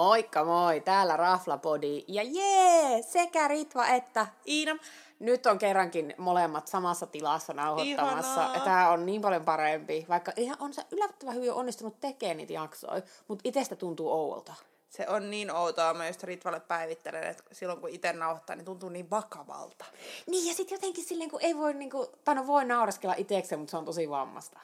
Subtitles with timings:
[0.00, 4.76] Moikka moi, täällä Raflapodi ja jee, sekä Ritva että Iina.
[5.18, 8.44] nyt on kerrankin molemmat samassa tilassa nauhoittamassa.
[8.44, 8.64] Ihanaa.
[8.64, 13.02] Tää on niin paljon parempi, vaikka ihan on se yllättävän hyvin onnistunut tekemään niitä jaksoja,
[13.28, 14.54] mutta itsestä tuntuu ouolta.
[14.90, 18.88] Se on niin outoa, mä just Ritvalle päivittelen, että silloin kun itse nauhoittaa, niin tuntuu
[18.88, 19.84] niin vakavalta.
[20.26, 23.70] Niin ja sitten jotenkin silleen, kun ei voi niinku, tai no voi naureskella itsekseen, mutta
[23.70, 24.60] se on tosi vammasta.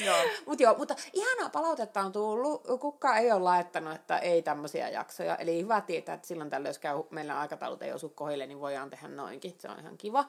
[0.00, 0.16] Joo.
[0.46, 2.62] Mut joo, mutta ihanaa palautetta on tullut.
[2.80, 5.36] Kukaan ei ole laittanut, että ei tämmöisiä jaksoja.
[5.36, 8.90] Eli hyvä tietää, että silloin tällöin, jos käy, meillä aikataulut ei osu kohdille, niin voidaan
[8.90, 9.54] tehdä noinkin.
[9.58, 10.24] Se on ihan kiva.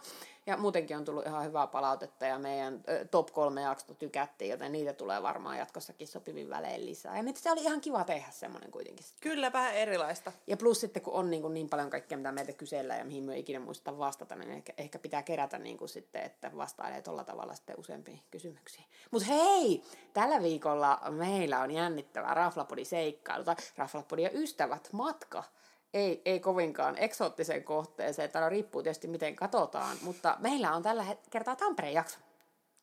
[0.47, 4.93] Ja muutenkin on tullut ihan hyvää palautetta ja meidän top kolme jaksoa tykättiin, joten niitä
[4.93, 7.17] tulee varmaan jatkossakin sopivin välein lisää.
[7.17, 9.05] Ja nyt se oli ihan kiva tehdä semmoinen kuitenkin.
[9.21, 10.31] Kyllä, vähän erilaista.
[10.47, 13.23] Ja plus sitten, kun on niin, kuin niin paljon kaikkea, mitä meiltä kysellään ja mihin
[13.23, 17.23] me ikinä muista vastata, niin ehkä, ehkä pitää kerätä niin kuin sitten, että vastailee tuolla
[17.23, 18.85] tavalla sitten useampiin kysymyksiin.
[19.11, 19.83] Mutta hei,
[20.13, 25.43] tällä viikolla meillä on jännittävä Raflapodi-seikkailu, tai Raflapodi ja ystävät matka.
[25.95, 31.55] Ei, ei kovinkaan eksoottiseen kohteeseen, täällä riippuu tietysti miten katsotaan, mutta meillä on tällä kertaa
[31.55, 32.19] Tampereen jakso.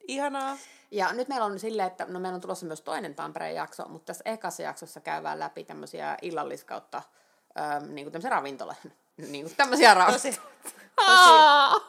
[0.09, 0.57] Ihanaa.
[0.91, 4.07] Ja nyt meillä on silleen, että no meillä on tulossa myös toinen Tampereen jakso, mutta
[4.07, 7.03] tässä ekassa jaksossa käydään läpi tämmöisiä illalliskautta,
[7.61, 8.79] ähm, niin kuin tämmöisiä ravintoloja.
[9.17, 10.29] niin kuin tämmöisiä Tosi,
[10.97, 11.81] ravintoloja.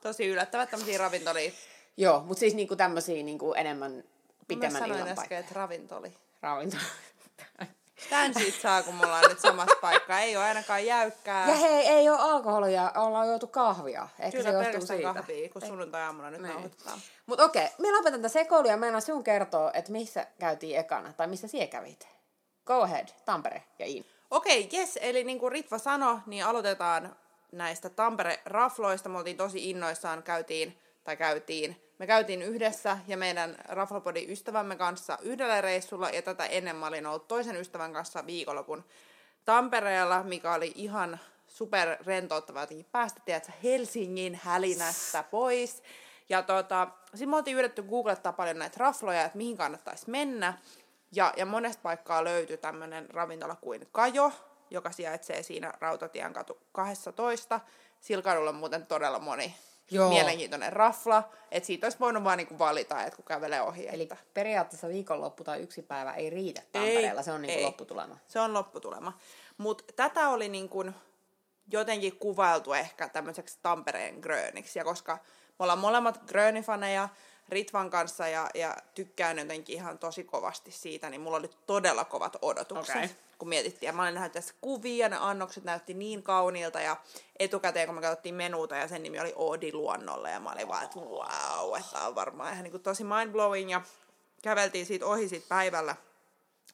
[0.00, 1.50] tosi yllättävät tämmöisiä ravintolia.
[1.96, 4.02] Joo, mutta siis niin kuin tämmöisiä niin kuin enemmän Mä
[4.48, 5.40] pitemmän sanoin illan äsken, paikkoja.
[5.40, 6.12] että ravintoli.
[6.42, 6.88] Ravintoloja.
[8.10, 10.20] Tän siitä saa, kun me ollaan nyt samassa paikkaa.
[10.20, 11.48] Ei ole ainakaan jäykkää.
[11.48, 14.08] Ja hei, ei ole alkoholia, ollaan juotu kahvia.
[14.18, 15.14] Ehkä Kyllä se johtuu siitä.
[15.14, 16.52] kahvia, kun sunnuntai-aamuna nyt Niin.
[16.52, 16.98] nauhoitetaan.
[17.26, 21.26] Mutta okei, me lopetan tätä sekoilua ja meinaan sinun kertoa, että missä käytiin ekana, tai
[21.26, 22.08] missä sie kävit.
[22.66, 24.06] Go ahead, Tampere ja Iin.
[24.30, 27.16] Okei, yes, eli niin kuin Ritva sanoi, niin aloitetaan
[27.52, 29.08] näistä Tampere-rafloista.
[29.08, 35.18] Me oltiin tosi innoissaan, käytiin, tai käytiin, me käytiin yhdessä ja meidän Raflopodin ystävämme kanssa
[35.22, 38.84] yhdellä reissulla, ja tätä ennen mä olin ollut toisen ystävän kanssa viikonlopun
[39.44, 45.82] Tampereella, mikä oli ihan super rentouttavaa jotenkin päästä, tiedätkö, Helsingin hälinästä pois.
[46.28, 50.58] Ja tota, sitten me oltiin yritetty googlettaa paljon näitä rafloja, että mihin kannattaisi mennä.
[51.12, 54.32] Ja, ja monesta paikkaa löytyi tämmöinen ravintola kuin Kajo,
[54.70, 57.60] joka sijaitsee siinä Rautatien katu 12.
[58.00, 59.54] Sillä kadulla on muuten todella moni
[59.90, 60.08] Joo.
[60.08, 61.28] mielenkiintoinen rafla.
[61.50, 63.88] Että siitä olisi voinut vaan niinku valita, että kun kävelee ohi.
[63.88, 67.64] Eli että periaatteessa viikonloppu tai yksi päivä ei riitä Tampereella, se on niin ei.
[67.64, 68.16] lopputulema.
[68.28, 69.18] Se on lopputulema.
[69.58, 70.94] Mutta tätä oli niin kuin
[71.72, 74.78] jotenkin kuvailtu ehkä tämmöiseksi Tampereen Gröniksi.
[74.78, 75.18] Ja koska
[75.58, 77.08] me ollaan molemmat Grönifaneja
[77.50, 82.36] Ritvan kanssa ja, ja tykkään jotenkin ihan tosi kovasti siitä, niin mulla oli todella kovat
[82.42, 82.96] odotukset.
[82.96, 83.10] Okei.
[83.38, 86.96] Kun mietittiin, ja mä olin nähnyt tässä kuvia, ne annokset näytti niin kauniilta, ja
[87.38, 90.84] etukäteen kun me katsottiin menuuta, ja sen nimi oli Oodi luonnolle, ja mä olin vaan,
[90.84, 93.82] että wow, että on varmaan ihan niin kuin tosi mindblowing, ja
[94.42, 95.96] käveltiin siitä ohi siitä päivällä,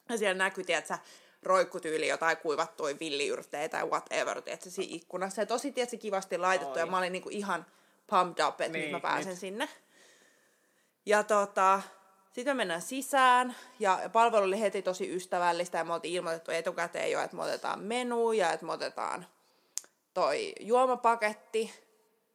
[0.09, 0.97] ja siellä näkyi, tiedätkö,
[1.43, 5.41] roikkutyyli jotain kuivattuja villiyrttejä tai whatever, tiedätkö, siinä ikkunassa.
[5.41, 6.79] Ja tosi, tiedätkö, kivasti laitettu, Oi.
[6.79, 7.65] ja mä olin niinku ihan
[8.07, 9.39] pumped up, että Niin, niin, mä pääsen nyt.
[9.39, 9.69] sinne.
[11.07, 11.81] Ja tota,
[12.31, 17.11] sitten me mennään sisään, ja palvelu oli heti tosi ystävällistä, ja me oltiin ilmoitettu etukäteen
[17.11, 19.25] jo, että me otetaan menu, ja että me otetaan
[20.13, 21.73] toi juomapaketti,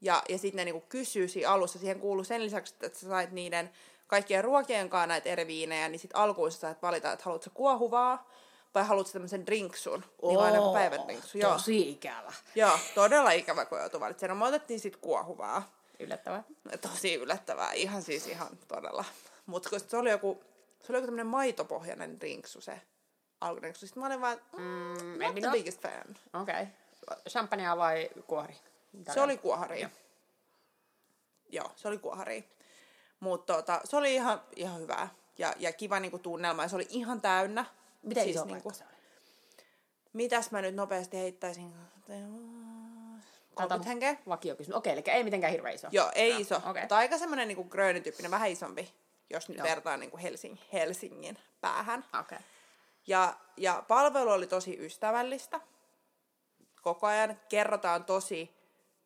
[0.01, 3.33] ja, ja sitten ne niinku kysyy siinä alussa, siihen kuuluu sen lisäksi, että sä sait
[3.33, 3.71] niiden
[4.07, 8.31] kaikkien ruokien kanssa näitä eri viinejä, niin sitten alkuun sä sait valita, että haluatko kuohuvaa,
[8.75, 11.39] vai haluatko tämmöisen drinksun, niin kuin päivän drinksu.
[11.39, 11.53] Joo.
[11.53, 12.33] Tosi ikävä.
[12.55, 14.39] Joo, todella ikävä, kun joutui valitsemaan.
[14.39, 15.82] No, me otettiin sitten kuohuvaa.
[16.03, 16.45] Yllättävää.
[16.81, 19.05] Tosi yllättävää, ihan siis ihan todella.
[19.47, 20.45] Mutta se oli joku,
[20.83, 22.81] se oli joku tämmöinen maitopohjainen drinksu se
[23.41, 23.87] alkudrinksu.
[23.87, 25.53] Sitten mä olin vaan, mm, not maybe the not.
[25.53, 26.17] biggest fan.
[26.43, 26.63] Okei.
[26.63, 27.23] Okay.
[27.29, 28.57] Champagnea vai kuori?
[29.15, 29.87] Se oli kuohari.
[31.49, 32.45] Joo, se oli kuohari.
[33.21, 35.09] Mutta tota, se oli ihan, ihan hyvää
[35.39, 37.65] ja, ja kiva niinku tunnelma ja se oli ihan täynnä.
[38.03, 38.93] Miten Siis iso niinku- se oli?
[40.13, 41.75] Mitäs mä nyt nopeasti heittäisin?
[43.55, 44.17] 30 henkeä?
[44.29, 44.77] Vakiokysymys.
[44.77, 45.89] Okei, eli ei mitenkään hirveän iso.
[45.91, 46.57] Joo, ei iso.
[46.67, 46.83] okei.
[46.83, 48.95] Mutta aika semmoinen niinku gröönityyppinen, vähän isompi,
[49.31, 49.67] jos nyt Joo.
[49.67, 52.05] vertaa niinku Helsing, Helsingin päähän.
[52.21, 52.39] Okei.
[53.07, 55.61] Ja, ja palvelu oli tosi ystävällistä.
[56.83, 58.51] Koko ajan kerrotaan tosi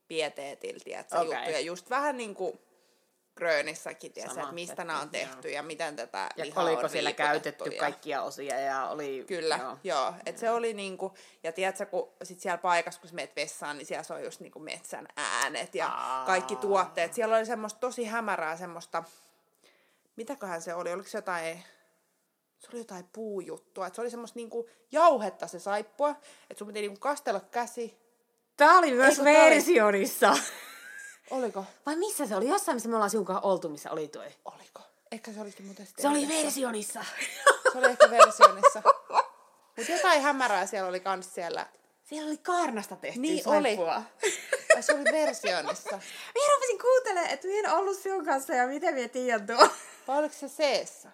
[0.09, 1.35] pieteetillä, tiedätkö, Okei.
[1.35, 1.61] juttuja.
[1.61, 2.61] Just vähän niin kuin
[3.37, 5.23] Grönissäkin, Sama, että mistä nämä on joo.
[5.23, 7.81] tehty ja miten tätä Ja lihaa oliko on siellä käytetty ja...
[7.81, 9.25] kaikkia osia ja oli...
[9.27, 9.67] Kyllä, Joo.
[9.69, 9.79] joo.
[9.85, 10.15] joo.
[10.27, 14.03] Et se oli niinku, ja tiedätkö, kun sit siellä paikassa, kun meet vessaan, niin siellä
[14.03, 16.27] soi just niinku metsän äänet ja Aa.
[16.27, 17.15] kaikki tuotteet.
[17.15, 19.05] Siellä oli semmoista tosi hämärää semmoista,
[20.17, 21.63] mitäköhän se oli, oliko se jotain,
[22.59, 23.87] se oli jotain puujuttua.
[23.87, 26.11] Et se oli semmoista niinku jauhetta se saippua,
[26.51, 27.99] että sun piti niinku kastella käsi.
[28.57, 30.37] Tää oli myös Eikö tää oli- versionissa.
[31.31, 31.65] Oliko?
[31.87, 32.49] Vai missä se oli?
[32.49, 34.27] Jossain, missä me ollaan sinun kanssa oltu, missä oli toi.
[34.45, 34.83] Oliko?
[35.13, 37.05] Ehkä se olikin muuten sitten Se oli versionissa.
[37.73, 38.83] Se oli ehkä versionissa.
[39.77, 41.67] Mutta jotain hämärää siellä oli kans siellä.
[42.05, 43.63] Siellä oli kaarnasta tehty Niin oli.
[43.77, 44.03] soippua.
[44.77, 45.91] Ai se oli versioinnissa.
[46.35, 49.69] Minä rupesin kuuntelemaan, että minä en ollut sinun kanssa ja miten minä tiedän tuo.
[50.09, 51.09] Vai oliko se seessä?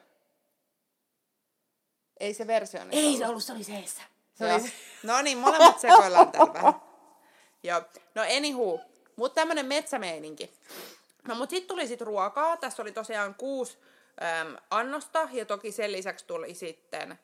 [2.20, 4.02] Ei se versioinnissa Ei se ollut, se oli seessä.
[4.34, 4.72] Se oli.
[5.02, 6.74] No niin, molemmat sekoillaan täällä vähän.
[7.62, 7.82] Joo.
[8.14, 8.80] No anywho,
[9.22, 10.50] mutta tämmönen metsämeininki.
[11.28, 12.56] No mut sitten tuli sit ruokaa.
[12.56, 13.78] Tässä oli tosiaan kuusi
[14.22, 17.18] äm, annosta ja toki sen lisäksi tuli sitten,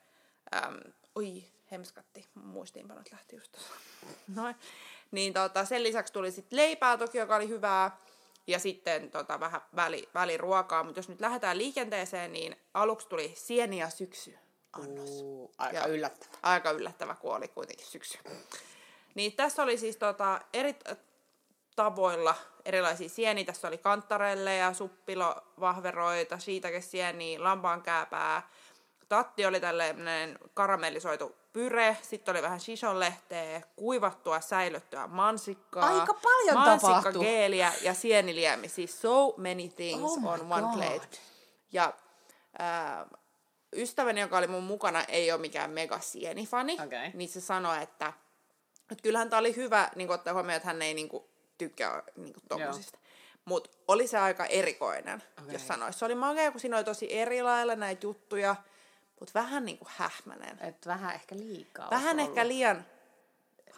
[0.56, 3.72] äm, oi hemskatti, muistiinpanot lähti just tuossa.
[4.36, 4.54] Noin.
[5.10, 7.96] Niin tota, sen lisäksi tuli sitten leipää toki, joka oli hyvää.
[8.46, 10.84] Ja sitten tota, vähän väli, väliruokaa.
[10.84, 14.38] Mutta jos nyt lähdetään liikenteeseen, niin aluksi tuli sieni ja syksy
[14.72, 15.10] annos.
[15.10, 15.88] Uu, aika Joo.
[15.88, 16.38] yllättävää.
[16.42, 18.18] Aika yllättävä, kun oli kuitenkin syksy.
[19.14, 20.76] Niin tässä oli siis tota, eri
[21.78, 22.34] tavoilla
[22.64, 23.44] erilaisia sieniä.
[23.44, 26.38] Tässä oli kantarelleja, suppilovahveroita,
[26.80, 28.48] sieniä, lampaankääpää.
[29.08, 36.00] Tatti oli tällainen karamellisoitu pyre, sitten oli vähän shishonlehteä, kuivattua säilöttyä mansikkaa.
[36.00, 36.58] Aika paljon.
[36.58, 40.72] Mansikkageeliä ja sieniliemi, siis so many things Oh on one God.
[40.72, 41.18] plate.
[41.72, 41.92] Ja
[42.58, 43.06] ää,
[43.72, 47.10] ystäväni, joka oli mun mukana, ei ole mikään mega sienifani, Okei.
[47.14, 48.12] niin se sanoi, että,
[48.90, 51.24] että kyllähän tämä oli hyvä niin ottaa huomioon, että hän ei niin kuin,
[51.58, 52.98] tykkää niin kuin, tommosista.
[53.44, 55.52] Mutta oli se aika erikoinen, okay.
[55.52, 55.98] Jos sanoisi.
[55.98, 58.56] Se oli makea, kun siinä oli tosi eri lailla näitä juttuja,
[59.20, 60.58] mutta vähän niin kuin hähmänen.
[60.60, 61.90] Et vähän ehkä liikaa.
[61.90, 62.46] Vähän ehkä ollut.
[62.46, 62.84] liian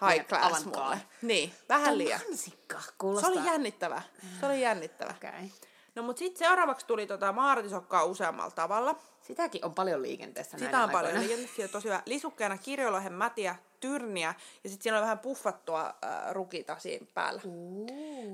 [0.01, 0.99] high Liian class mulle.
[1.23, 2.21] Niin, vähän liian.
[2.29, 3.31] Mansikka Se kuulostaa.
[3.31, 4.03] oli jännittävä.
[4.41, 5.15] Se oli jännittävä.
[5.17, 5.49] Okay.
[5.95, 8.99] No mut sitten seuraavaksi tuli tota maaratisokkaa useammalla tavalla.
[9.23, 11.21] Sitäkin on paljon liikenteessä Sitä on paljon aikoina.
[11.21, 12.03] liikennettä, siellä on tosi hyvä.
[12.07, 14.35] Lisukkeena kirjolohen mätiä, tyrniä
[14.65, 17.43] ja sitten siinä on vähän puffattua äh, rukita siinä päällä.
[17.45, 17.87] Uu.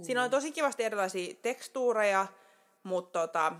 [0.02, 2.26] Siinä on tosi kivasti erilaisia tekstuureja,
[2.82, 3.52] mutta tota,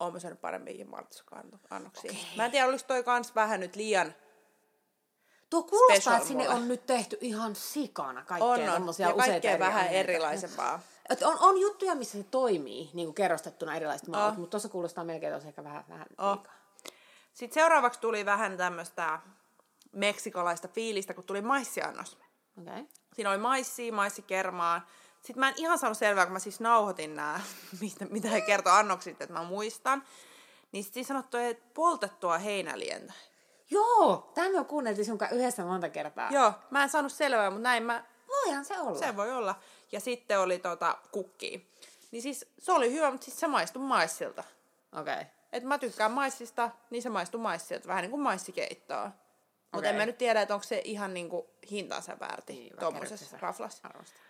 [0.00, 2.10] oon mä syönyt parempiakin martsukka-annoksia.
[2.10, 2.26] Okei.
[2.36, 4.14] Mä en tiedä, oliko toi kans vähän nyt liian...
[5.50, 6.56] Tuo kuulostaa, että sinne mulle.
[6.56, 8.94] on nyt tehty ihan sikana kaikkea On, on.
[8.98, 9.98] Ja useita kaikkea eri vähän aineita.
[9.98, 10.80] erilaisempaa.
[11.10, 14.38] Et on, on juttuja, missä se toimii, niin kuin kerrostettuna erilaiset maut, Oh.
[14.38, 16.34] mutta tuossa kuulostaa melkein tosi ehkä vähän, vähän Oh.
[16.34, 16.52] liikaa.
[17.34, 19.20] Sitten seuraavaksi tuli vähän tämmöistä
[19.92, 22.18] meksikolaista fiilistä, kun tuli maissiannos.
[22.60, 22.84] Okay.
[23.14, 24.86] Siinä oli maissia, maissikermaa.
[25.22, 27.40] Sitten mä en ihan saanut selvää, kun mä siis nauhoitin nämä,
[27.80, 30.02] mistä, mitä he kertoi annoksit, että mä muistan.
[30.72, 33.12] Niin sitten sanottu, että poltettua heinälientä.
[33.70, 36.30] Joo, tämä me kuunneltiin sun kanssa yhdessä monta kertaa.
[36.30, 38.98] Joo, mä en saanut selvää, mutta näin mä, Voihan se olla.
[38.98, 39.54] se voi olla.
[39.92, 41.70] Ja sitten oli tota kukkii.
[42.10, 44.44] Niin siis se oli hyvä, mutta siis se maistui maissilta.
[44.92, 45.14] Okei.
[45.14, 45.24] Okay.
[45.52, 47.88] Et mä tykkään maissista, niin se maistuu maissilta.
[47.88, 49.10] Vähän niin kuin maissikeittoa.
[49.72, 49.90] Mutta Okei.
[49.90, 53.88] en mä nyt tiedä, että onko se ihan niin kuin hintansa väärti Niin, tuommoisessa raflassa.
[53.88, 54.20] Arvostan.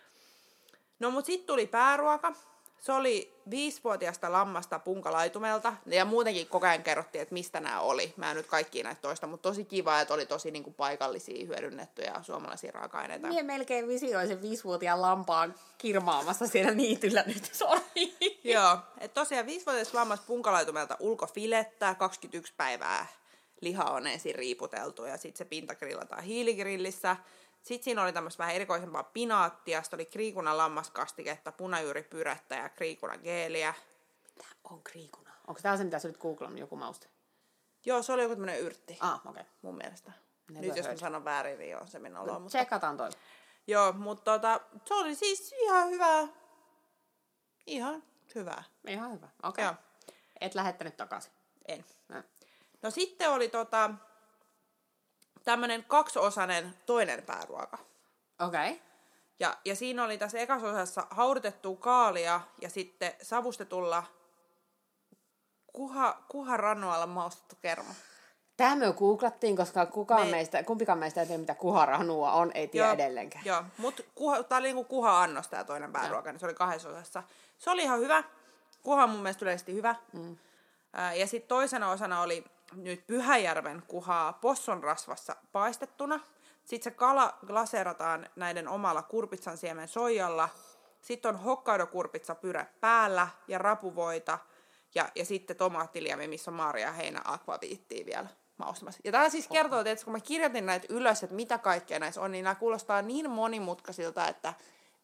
[0.99, 2.33] No mut sitten tuli pääruoka.
[2.79, 5.73] Se oli viisivuotiaasta lammasta punkalaitumelta.
[5.85, 8.13] Ja muutenkin koko ajan kerrottiin, että mistä nämä oli.
[8.17, 12.15] Mä en nyt kaikki näitä toista, mutta tosi kiva, että oli tosi niinku paikallisia hyödynnettyjä
[12.21, 13.27] suomalaisia raaka-aineita.
[13.27, 18.17] Mie melkein visioin sen viisivuotiaan lampaan kirmaamassa siellä niityllä nyt, sori.
[18.43, 23.05] Joo, että tosiaan viisivuotias lammas punkalaitumelta ulkofilettä, 21 päivää
[23.61, 27.17] liha on ensin riiputeltu ja sitten se pinta grillataan hiiligrillissä.
[27.61, 33.73] Sitten siinä oli tämmöistä vähän erikoisempaa pinaattia, sitten oli kriikunan lammaskastiketta, punajyyripyrettä ja kriikunan geeliä.
[34.23, 35.29] Mitä on kriikuna?
[35.47, 37.07] Onko tämä se, mitä sä olit googlannut, joku mauste?
[37.85, 39.29] Joo, se oli joku tämmöinen yrtti, Ah, okei.
[39.29, 39.43] Okay.
[39.61, 40.11] mun mielestä.
[40.49, 42.39] Never Nyt jos mä sanon väärin, niin on se minä oloa.
[42.39, 42.57] Mutta...
[42.57, 43.09] Tsekataan toi.
[43.67, 46.27] Joo, mutta tota, se oli siis ihan hyvää.
[47.67, 48.03] Ihan
[48.35, 48.63] hyvää.
[48.87, 49.29] Ihan hyvä.
[49.43, 49.65] Okei.
[49.65, 49.75] Okay.
[49.75, 51.31] Joo, Et lähettänyt takaisin.
[51.67, 51.85] en.
[52.09, 52.23] No.
[52.81, 53.89] No sitten oli tota,
[55.43, 57.77] tämmönen kaksiosainen toinen pääruoka.
[58.39, 58.71] Okei.
[58.71, 58.83] Okay.
[59.39, 64.03] Ja, ja siinä oli tässä ekassa osassa haudutettua kaalia ja sitten savustetulla
[65.73, 67.93] kuha, kuharannoilla maustettu kerma.
[68.57, 72.67] Tämä me googlattiin, koska kukaan Me- meistä, kumpikaan meistä ei tiedä, mitä kuharanua on, ei
[72.67, 73.45] tiedä edelleenkään.
[73.45, 77.23] Joo, mutta kuha, tää oli niinku kuha-annos tää toinen pääruoka, niin se oli kahdessa osassa.
[77.57, 78.23] Se oli ihan hyvä.
[78.83, 79.95] Kuha on mun mielestä yleisesti hyvä.
[80.13, 80.37] Mm.
[80.93, 82.45] Ää, ja sitten toisena osana oli
[82.75, 86.19] nyt Pyhäjärven kuhaa posson rasvassa paistettuna.
[86.65, 90.49] Sitten se kala glaserataan näiden omalla kurpitsan siemen soijalla.
[91.01, 94.39] Sitten on hokkaidokurpitsa pyrä päällä ja rapuvoita.
[94.95, 99.01] Ja, ja sitten tomaattiliemi, missä on Maria Heinä akvaviittiä vielä maustamassa.
[99.03, 102.31] Ja tämä siis kertoo, että kun mä kirjoitin näitä ylös, että mitä kaikkea näissä on,
[102.31, 104.53] niin nämä kuulostaa niin monimutkaisilta, että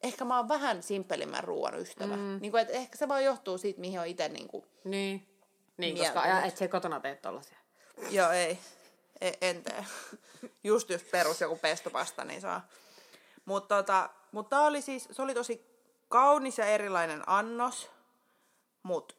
[0.02, 2.16] ehkä mä oon vähän simppelimmän ruoan ystävä.
[2.16, 2.38] Mm.
[2.40, 5.35] Niin kuin, että ehkä se vaan johtuu siitä, mihin on itse niin kuin, Niin.
[5.76, 7.58] Niin, Mieltä koska et se kotona tee tollasia.
[8.10, 8.58] Joo, ei.
[9.20, 9.84] E- en tee.
[10.64, 12.68] Just just perus joku pestopasta, niin saa.
[13.44, 15.66] Mutta tota, mut tää oli siis, se oli tosi
[16.08, 17.90] kaunis ja erilainen annos,
[18.82, 19.14] mutta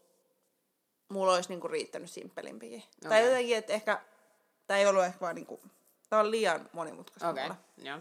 [1.10, 2.84] mulla olisi niinku riittänyt simppelimpikin.
[3.06, 3.10] Okay.
[3.10, 4.02] Tai jotenkin, että ehkä
[4.68, 5.62] Tämä ei ollut ehkä vaan niinku,
[6.10, 7.50] tämä on liian monimutkaista okay.
[7.78, 8.00] joo.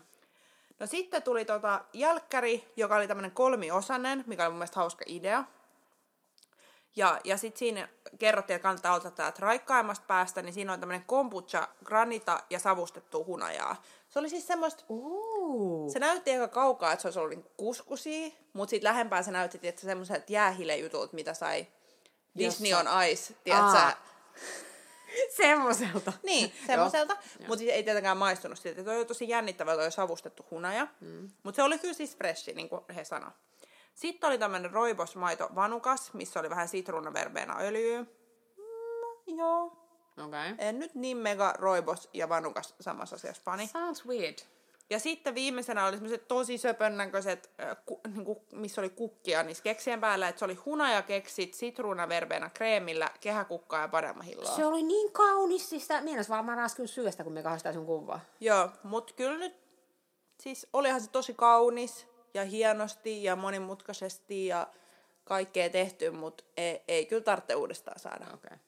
[0.79, 5.45] No sitten tuli tota jälkkäri, joka oli tämmöinen kolmiosainen, mikä oli mun mielestä hauska idea.
[6.97, 7.88] Ja, ja sitten siinä
[8.19, 13.25] kerrottiin, että kannattaa ottaa täältä raikkaimmasta päästä, niin siinä on tämmöinen kombucha, granita ja savustettua
[13.25, 13.83] hunajaa.
[14.09, 14.85] Se oli siis semmoista,
[15.93, 19.69] se näytti aika kaukaa, että se olisi ollut niinku kuskusia, mutta sitten lähempää se näytti,
[19.69, 21.67] että semmoiset jäähilejutut, mitä sai
[22.38, 23.79] Disney on Ice, tiedätkö?
[25.37, 26.12] Semmoiselta.
[26.23, 27.17] Niin, semmoiselta.
[27.49, 28.85] Mutta ei tietenkään maistunut siltä.
[28.85, 30.87] Toi oli tosi jännittävä toi savustettu hunaja.
[31.00, 31.31] Mm.
[31.43, 33.31] Mutta se oli kyllä siis freshi, niin kuin he sanoi.
[33.97, 38.03] Sitten oli tämmöinen roibosmaito vanukas, missä oli vähän sitruunaverbeena öljyä.
[38.03, 39.65] Mm, joo.
[39.65, 40.25] Okei.
[40.25, 40.55] Okay.
[40.59, 43.67] En nyt niin mega roibos ja vanukas samassa asiassa fani.
[43.67, 44.38] Sounds weird.
[44.91, 49.62] Ja sitten viimeisenä oli semmoiset tosi söpön näköiset, äh, ku, niinku, missä oli kukkia niissä
[49.62, 54.57] keksien päällä, että se oli hunajakeksit, sitruunaverbeena kreemillä, kehäkukkaa ja padamahilloa.
[54.57, 57.87] Se oli niin kaunis, siis sitä mielessä varmaan raas kyllä syöstä, kun me kahdestaan sun
[57.87, 58.21] kuvaa.
[58.41, 59.57] Joo, mutta kyllä nyt,
[60.41, 64.66] siis olihan se tosi kaunis ja hienosti ja monimutkaisesti ja
[65.25, 68.26] kaikkea tehty, mutta ei, ei kyllä tarvitse uudestaan saada.
[68.35, 68.59] Okay.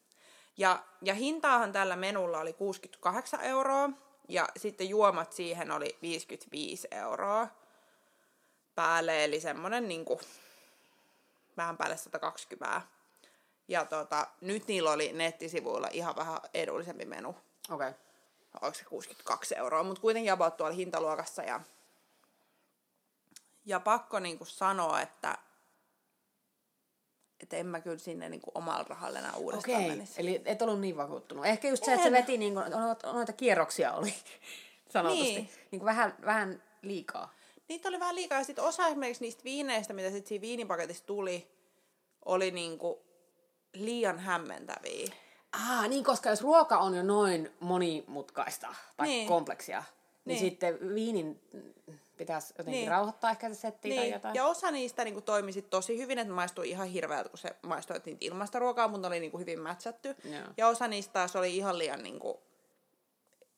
[0.57, 3.91] Ja, ja hintaahan tällä menulla oli 68 euroa
[4.29, 7.49] ja sitten juomat siihen oli 55 euroa
[8.75, 10.21] päälle, eli semmonen niinku
[11.57, 12.83] vähän päälle 120.
[13.69, 17.29] Ja tota, nyt niillä oli nettisivuilla ihan vähän edullisempi menu
[17.71, 17.89] Okei.
[17.89, 17.93] Okay.
[18.63, 21.43] onko se 62 euroa, mutta kuitenkin about tuolla hintaluokassa.
[21.43, 21.61] Ja,
[23.69, 25.39] ja pakko niinku sanoa, että,
[27.41, 30.15] että en mä kyllä sinne niinku omalla rahalla enää uudestaan Okei, menisi.
[30.21, 31.47] eli et ollut niin vakuuttunut.
[31.47, 32.13] Ehkä just se, että se En.
[32.15, 32.65] veti niin kuin,
[33.13, 34.15] noita kierroksia oli,
[34.93, 35.25] sanotusti.
[35.25, 35.35] Niin.
[35.37, 35.51] Niin.
[35.71, 37.35] niin kuin vähän, vähän liikaa.
[37.69, 38.39] Niitä oli vähän liikaa.
[38.39, 41.49] Ja sitten osa esimerkiksi niistä viineistä, mitä sitten siinä viinipaketissa tuli,
[42.25, 43.03] oli niinku
[43.75, 45.13] liian hämmentäviä.
[45.53, 49.19] Ah, niin, koska jos ruoka on jo noin monimutkaista tai Niin.
[49.19, 49.29] niin.
[49.29, 49.87] kompleksia, niin,
[50.25, 50.41] Niin.
[50.43, 51.41] niin sitten viinin
[52.19, 52.81] pitäisi jotenkin Niin.
[52.81, 52.91] niin.
[52.91, 54.35] rauhoittaa ehkä se setti tai Niin, jotain.
[54.35, 58.01] ja osa niistä niinku toimi sit tosi hyvin, että maistui ihan hirveältä, kun se maistui
[58.05, 60.17] niitä ilmaista ruokaa, mutta ne oli niinku hyvin mätsätty.
[60.25, 60.45] Joo.
[60.57, 62.43] Ja osa niistä taas oli ihan liian niinku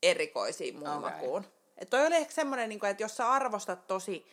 [0.03, 1.01] erikoisia mun Okei.
[1.01, 1.45] makuun.
[1.79, 4.27] Et toi oli ehkä semmoinen, niinku, että jos sä arvostat tosi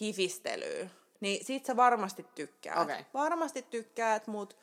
[0.00, 0.88] hifistelyä,
[1.20, 2.78] niin siitä sä varmasti tykkäät.
[2.78, 3.06] Okei.
[3.14, 4.56] Varmasti tykkäät, mutta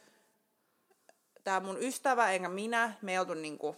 [1.43, 3.75] tämä mun ystävä enkä minä, me ei oltu niinku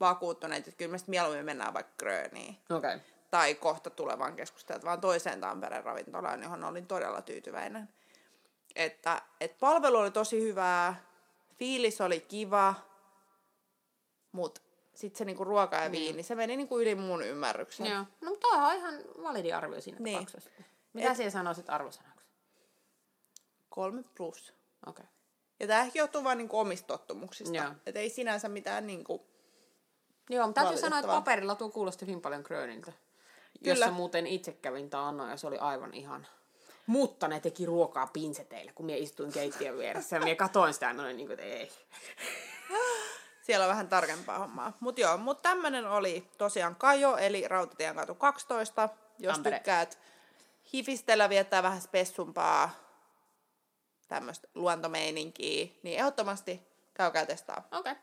[0.00, 2.76] vakuuttuneet, että kyllä me mieluummin mennään vaikka Gröniin Okei.
[2.96, 3.00] Okay.
[3.34, 7.88] Tai kohta tulevaan keskusteltaan vaan toiseen Tampereen ravintolaan, johon olin todella tyytyväinen.
[8.76, 11.04] Että, et palvelu oli tosi hyvää,
[11.54, 12.74] fiilis oli kiva,
[14.32, 14.60] mutta
[14.94, 17.86] sitten se niinku ruoka ja viini, se meni niinku yli mun ymmärryksen.
[17.86, 18.04] Joo.
[18.20, 20.04] No, mutta toi on ihan validi arvio siinä Niin.
[20.04, 20.26] niin.
[20.26, 20.50] tapauksessa.
[20.92, 22.26] Mitä Et- siellä sanoisit arvosanaksi?
[23.68, 24.54] Kolme plus.
[24.86, 25.02] Okei.
[25.02, 25.14] Okay.
[25.60, 27.74] Ja tämä ehkä johtuu vaan niinku omista tottumuksista.
[27.86, 29.26] Että ei sinänsä mitään niinku...
[30.30, 32.92] Joo, mutta täytyy sanoa, että paperilla tuo kuulosti hyvin paljon Gröniltä.
[33.64, 33.84] Kyllä.
[33.84, 36.26] Jossa muuten itse kävin taannoin ja se oli aivan ihan.
[36.86, 40.16] Mutta ne teki ruokaa pinseteillä, kun minä istuin keittiön vieressä.
[40.16, 41.70] Ja minä katoin sitä ja olin niin kuin, että ei.
[43.44, 44.72] Siellä on vähän tarkempaa hommaa.
[44.80, 48.88] Mutta joo, mutta tämmönen oli tosiaan Kajo, eli Rautatien katu 12.
[49.18, 49.56] Jos Tampere.
[49.56, 49.98] tykkäät
[50.72, 52.70] hifistellä, viettää vähän spessumpaa
[54.08, 56.62] tämmöistä luontomeininkiä, niin ehdottomasti
[56.94, 57.68] käykää testaa.
[57.72, 57.92] Okei.
[57.92, 58.02] Okay.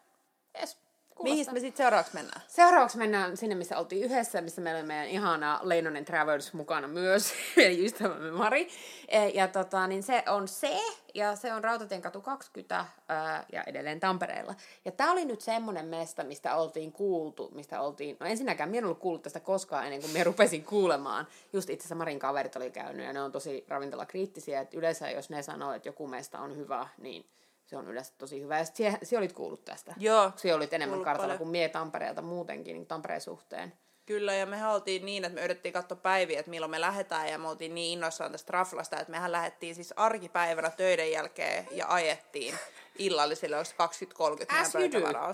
[0.59, 0.77] Yes.
[1.23, 2.41] Mihin me sitten seuraavaksi mennään?
[2.47, 7.33] Seuraavaksi mennään sinne, missä oltiin yhdessä, missä meillä oli meidän ihana Leinonen Travels mukana myös,
[7.57, 8.67] eli ystävämme Mari.
[9.07, 10.79] E, Ja tota, niin se on se,
[11.13, 14.55] ja se on Rautatien katu 20 ää, ja edelleen Tampereella.
[14.85, 18.85] Ja tämä oli nyt semmoinen mesta, mistä oltiin kuultu, mistä oltiin, no ensinnäkään minä en
[18.85, 21.27] ollut kuullut tästä koskaan ennen kuin minä rupesin kuulemaan.
[21.53, 25.29] Just itse asiassa Marin kaverit oli käynyt, ja ne on tosi ravintolakriittisiä, että yleensä jos
[25.29, 27.25] ne sanoo, että joku mesta on hyvä, niin
[27.71, 28.57] se on yleensä tosi hyvä.
[28.57, 29.93] Ja sie, sie olit kuullut tästä.
[29.97, 31.37] Joo, Se olit enemmän kartalla paljon.
[31.37, 33.73] kuin mie Tampereelta muutenkin, niin Tampereen suhteen.
[34.05, 37.37] Kyllä, ja mehän oltiin niin, että me yritettiin katsoa päiviä, että milloin me lähdetään, ja
[37.37, 42.55] me oltiin niin innoissaan tästä raflasta, että mehän lähdettiin siis arkipäivänä töiden jälkeen ja ajettiin
[42.97, 45.33] illallisille, olisi 20-30 As you do.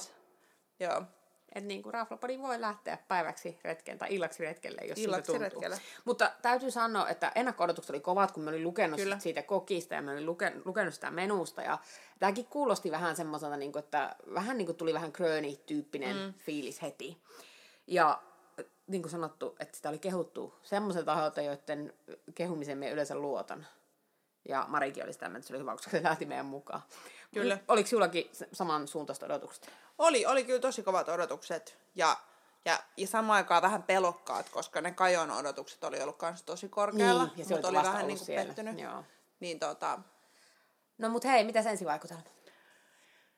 [0.79, 1.03] Joo.
[1.57, 5.61] Että niin kuin Raflapodi voi lähteä päiväksi retkeen tai illaksi retkelle, jos Illaksi siltä tuntuu.
[5.61, 5.77] retkelle.
[6.05, 9.19] Mutta täytyy sanoa, että ennakko-odotukset oli kovat, kun mä olin lukenut Kyllä.
[9.19, 11.61] siitä kokista ja mä olin lukenut, lukenut sitä menusta.
[11.61, 11.77] Ja
[12.19, 16.33] tämäkin kuulosti vähän semmoiselta, niin kuin, että vähän niin kuin tuli vähän Gröni-tyyppinen mm.
[16.33, 17.17] fiilis heti.
[17.87, 18.21] Ja
[18.87, 21.93] niin kuin sanottu, että sitä oli kehuttu semmoiselta taholta, joiden
[22.35, 23.67] kehumiseen me yleensä luotan.
[24.49, 26.81] Ja Marikin oli sitä, että se oli hyvä, koska se lähti meidän mukaan.
[27.41, 27.57] Kyllä.
[27.67, 29.69] Oliko sinullakin se- samansuuntaista odotukset?
[29.97, 32.17] Oli, oli kyllä tosi kovat odotukset ja,
[32.65, 37.23] ja, ja samaan aikaan vähän pelokkaat, koska ne Kajon odotukset oli ollut kanssa tosi korkealla,
[37.25, 38.45] Niin, ja se mutta oli vähän niin kuin siellä.
[38.45, 38.79] pettynyt.
[38.79, 39.03] Joo.
[39.39, 39.99] Niin tota,
[40.97, 42.23] No mut hei, mitä ensivaikutelma?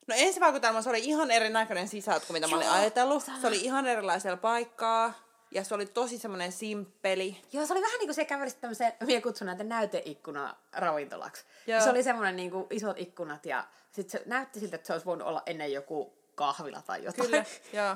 [0.08, 3.24] No ensivaikutelma se oli ihan erinäköinen sisältö kuin mitä mä olin Joo, ajatellut.
[3.24, 3.39] sama.
[3.41, 5.13] Se oli ihan erilaisella paikkaa.
[5.51, 7.41] Ja se oli tosi semmoinen simppeli.
[7.53, 11.46] Joo, se oli vähän niin kuin se kävelisit tämmöiseen, minä kutsun näitä näyteikkuna ravintolaksi.
[11.68, 11.82] Joo.
[11.82, 15.05] Se oli semmoinen niin kuin isot ikkunat ja sitten se näytti siltä, että se olisi
[15.05, 17.29] voinut olla ennen joku kahvila tai jotain.
[17.29, 17.96] Kyllä, joo.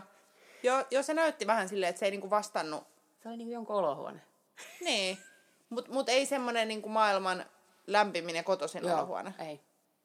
[0.63, 2.88] Joo, joo, se näytti vähän silleen, että se ei niinku vastannut.
[3.23, 4.21] Se oli niin kuin jonkun olohuone.
[4.81, 5.17] Niin.
[5.69, 7.45] Mut, mut ei semmonen niinku maailman
[7.88, 9.33] lämpimin ja kotoisin olohuone.
[9.39, 9.62] ei.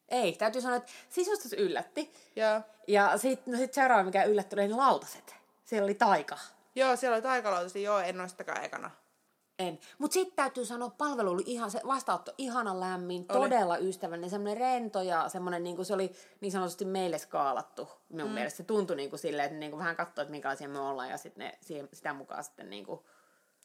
[0.09, 2.13] Ei, täytyy sanoa, että sisustus yllätti.
[2.35, 2.61] Joo.
[2.87, 5.35] Ja sitten no sit seuraava, mikä yllätti, oli ne lautaset.
[5.65, 6.37] Siellä oli taika.
[6.75, 8.91] Joo, siellä oli taikalautasi, joo, en ole sitäkään ekana.
[9.59, 9.79] En.
[9.97, 13.39] Mutta sitten täytyy sanoa, palvelu oli ihan, se vastaanotto ihana lämmin, Oli.
[13.39, 16.11] todella ystävällinen, semmoinen rento ja semmoinen, niin kuin se oli
[16.41, 17.89] niin sanotusti meille skaalattu.
[18.09, 18.33] Minun mm.
[18.33, 21.09] mielestä se tuntui niin kuin silleen, että niin kuin vähän katsoi, että minkälaisia me ollaan
[21.09, 21.57] ja sitten ne
[21.93, 22.99] sitä mukaan sitten niin kuin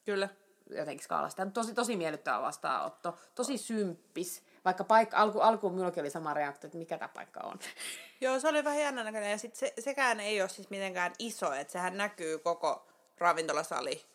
[0.04, 0.28] Kyllä.
[0.70, 1.46] jotenkin skaalasi sitä.
[1.46, 4.42] Tosi, tosi miellyttävä vastaanotto, tosi symppis.
[4.64, 7.58] Vaikka paikka, alku, alkuun minullakin oli sama reaktio, että mikä tämä paikka on.
[8.20, 9.30] Joo, se oli vähän jännän näköinen.
[9.30, 12.86] Ja sit se, sekään ei ole siis mitenkään iso, että sehän näkyy koko
[13.18, 14.13] ravintolasali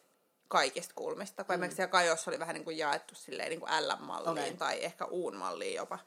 [0.50, 1.44] kaikista kulmista.
[1.44, 1.54] Kun mm.
[1.54, 4.54] esimerkiksi siellä Kajossa oli vähän niin kuin jaettu silleen niin kuin L-malliin Okei.
[4.54, 6.00] tai ehkä U-malliin jopa.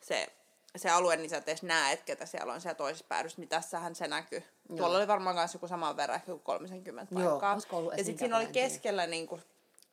[0.00, 0.28] Se,
[0.76, 3.48] se alue, niin sä et edes näe, että ketä siellä on siellä toisessa päädyssä, niin
[3.48, 4.42] tässähän se näkyy.
[4.68, 4.78] Joo.
[4.78, 7.58] Tuolla oli varmaan myös joku saman verran, ehkä joku 30 Joo, paikkaa.
[7.72, 9.42] ollut ja sitten siinä oli keskellä niin kuin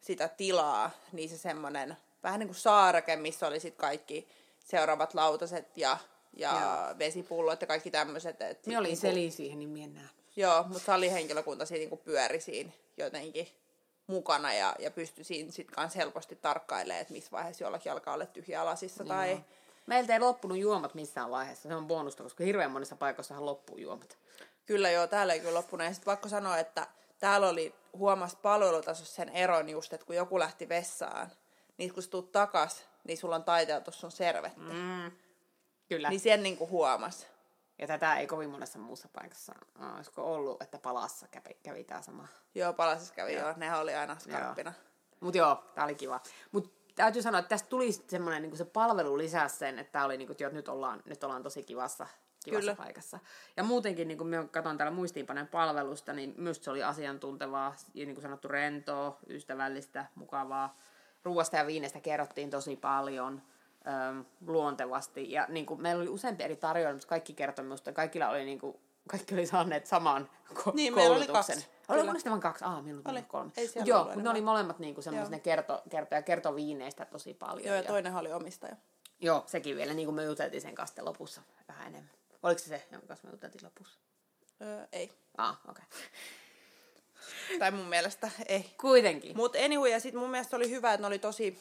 [0.02, 4.28] sitä tilaa, niin se semmoinen vähän niin kuin saareke, missä oli sitten kaikki
[4.66, 5.98] seuraavat lautaset ja,
[6.34, 7.00] ja Joo.
[7.00, 8.38] vesipullot ja kaikki tämmöiset.
[8.66, 10.10] Minä olin selin siihen, niin minä näen.
[10.36, 13.48] Joo, mutta salihenkilökunta siinä niinku pyöri siinä jotenkin
[14.08, 18.26] mukana ja, ja pystyi siinä sitten kanssa helposti tarkkailemaan, että missä vaiheessa jollakin alkaa olla
[18.26, 19.32] tyhjä lasissa tai...
[19.32, 19.40] Joo.
[19.86, 21.70] Meiltä ei loppunut juomat missään vaiheessa.
[21.70, 24.18] Se on bonusta, koska hirveän monissa paikoissahan loppuu juomat.
[24.66, 25.88] Kyllä joo, täällä ei kyllä loppunut.
[25.88, 26.88] Ja sitten pakko sanoa, että
[27.20, 31.32] täällä oli huomas palvelutasossa sen eron just, että kun joku lähti vessaan,
[31.78, 34.60] niin kun sä tuut takas, niin sulla on taiteltu sun servetti.
[34.60, 35.12] Mm.
[35.90, 36.10] Kyllä.
[36.10, 37.28] Niin sen niinku huomas.
[37.80, 42.02] Ja tätä ei kovin monessa muussa paikassa äh, olisiko ollut, että palassa kävi, kävi tämä
[42.02, 42.28] sama.
[42.56, 43.54] Joo, palasissa kävi joo.
[43.58, 44.74] Nehän oli aina skarppina.
[45.20, 46.22] Mutta joo, tää oli kiva.
[46.52, 50.18] Mutta täytyy sanoa, että tästä tuli semmoinen, niin se palvelu lisäsi sen, että tää oli
[50.18, 52.08] niin kuin, että nyt ollaan, nyt ollaan tosi kivassa,
[52.46, 52.76] kivassa Kyllä.
[52.76, 53.20] paikassa.
[53.58, 58.06] Ja muutenkin, niin kun mä katson täällä muistiinpaneen palvelusta, niin myös se oli asiantuntevaa, ja
[58.06, 60.78] niin kuin sanottu, rentoa, ystävällistä, mukavaa.
[61.24, 63.42] Ruoasta ja viinestä kerrottiin tosi paljon
[63.88, 65.32] ähm, luontevasti.
[65.32, 68.60] Ja niin kuin, meillä oli useampi eri tarjoilu, mutta kaikki kertoi minusta, kaikilla oli niin
[68.60, 68.78] kuin,
[69.10, 71.56] kaikki oli saaneet saman ko- Niin, meillä oli koulutuksen.
[71.56, 71.70] kaksi.
[71.90, 72.66] Oliko niistä vain kaksi?
[72.66, 73.18] Ah, minulla Oli.
[73.18, 73.52] oli kolme.
[73.58, 77.34] Ei joo, mutta ne oli molemmat niinku semmoisia, ne kerto, kerto, ja kertoi viineistä tosi
[77.34, 77.66] paljon.
[77.68, 78.76] Joo, ja toinenhan oli omistaja.
[79.20, 82.12] joo, sekin vielä, niin kuin me juteltiin sen kanssa lopussa vähän enemmän.
[82.44, 84.00] Oliko se se, jonka kanssa me juteltiin lopussa?
[84.62, 85.12] Öö, ei.
[85.38, 85.84] Ah, okei.
[85.90, 87.60] Okay.
[87.60, 88.74] Tai mun mielestä ei.
[88.82, 89.38] Kuitenkin.
[89.38, 91.60] Mutta anyway, ja sitten mun mielestä oli hyvä, että ne oli tosi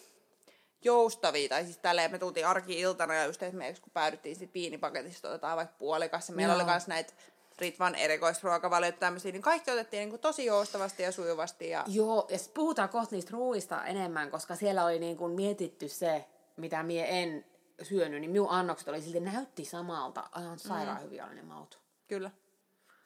[0.85, 1.49] joustavia.
[1.49, 5.75] Tai siis tälleen me tultiin arki-iltana ja just esimerkiksi kun päädyttiin sit viinipaketista otetaan vaikka
[5.79, 6.29] puolikas.
[6.29, 6.63] Ja meillä Joo.
[6.63, 7.13] oli myös näitä
[7.59, 11.69] Ritvan erikoisruokavalioita tämmöisiä, niin kaikki otettiin niinku tosi joustavasti ja sujuvasti.
[11.69, 11.85] Ja...
[11.87, 16.25] Joo, ja puhutaan kohta niistä ruuista enemmän, koska siellä oli niin kuin mietitty se,
[16.57, 17.45] mitä mie en
[17.83, 20.29] syönyt, niin minun annokset oli silti näytti samalta.
[20.33, 21.05] Aivan sairaan mm.
[21.05, 21.79] hyviä oli ne maut.
[22.09, 22.31] Kyllä.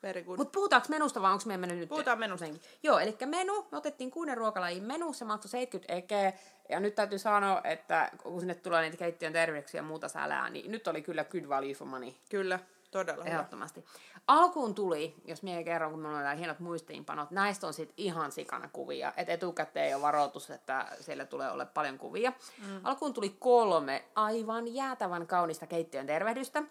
[0.03, 0.39] Very good.
[0.39, 1.89] Mutta puhutaanko menusta vai onko meidän mennyt nyt?
[1.89, 2.47] Puhutaan menusta.
[2.47, 2.71] jotenkin?
[2.83, 6.33] Joo, eli menu, me otettiin kuuden ruokalajin menu, se maksoi 70 ekeä.
[6.69, 10.73] Ja nyt täytyy sanoa, että kun sinne tulee niitä keittiön terveyksiä ja muuta sälää, niin
[10.73, 12.13] nyt oli kyllä good value for money.
[12.31, 12.59] Kyllä,
[12.91, 13.35] todella hyvä.
[13.35, 13.85] Ehdottomasti.
[14.27, 18.33] Alkuun tuli, jos minä kerron, kun minulla on nämä hienot muistiinpanot, näistä on sitten ihan
[18.33, 19.13] sikana kuvia.
[19.17, 22.33] Et etukäteen jo varoitus, että siellä tulee olla paljon kuvia.
[22.67, 22.81] Mm.
[22.85, 26.63] Alkuun tuli kolme aivan jäätävän kaunista keittiön tervehdystä.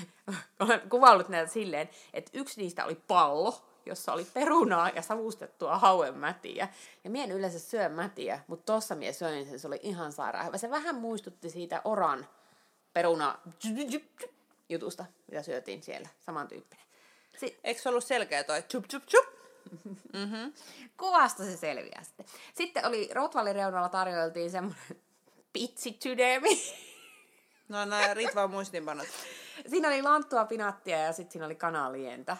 [0.60, 6.68] Olen kuvaillut näitä silleen, että yksi niistä oli pallo, jossa oli perunaa ja savustettua hauenmätiä.
[7.04, 10.58] Ja mien yleensä syö mätiä, mutta tossa mie söin sen, se oli ihan sairaan hyvä.
[10.58, 12.26] Se vähän muistutti siitä oran
[12.92, 13.38] peruna
[14.68, 16.86] jutusta, mitä syötiin siellä, samantyyppinen.
[17.36, 19.26] Sitten Eikö se ollut selkeä toi chup chup chup?
[20.96, 22.26] kuvasta se selviää sitten.
[22.54, 24.96] Sitten oli Rotvallin reunalla tarjoiltiin semmoinen
[25.52, 26.62] pitsitydemi.
[27.68, 29.06] No nämä Ritvan muistinpanot.
[29.70, 32.36] siinä oli lanttua, pinattia ja sitten siinä oli kanalientä.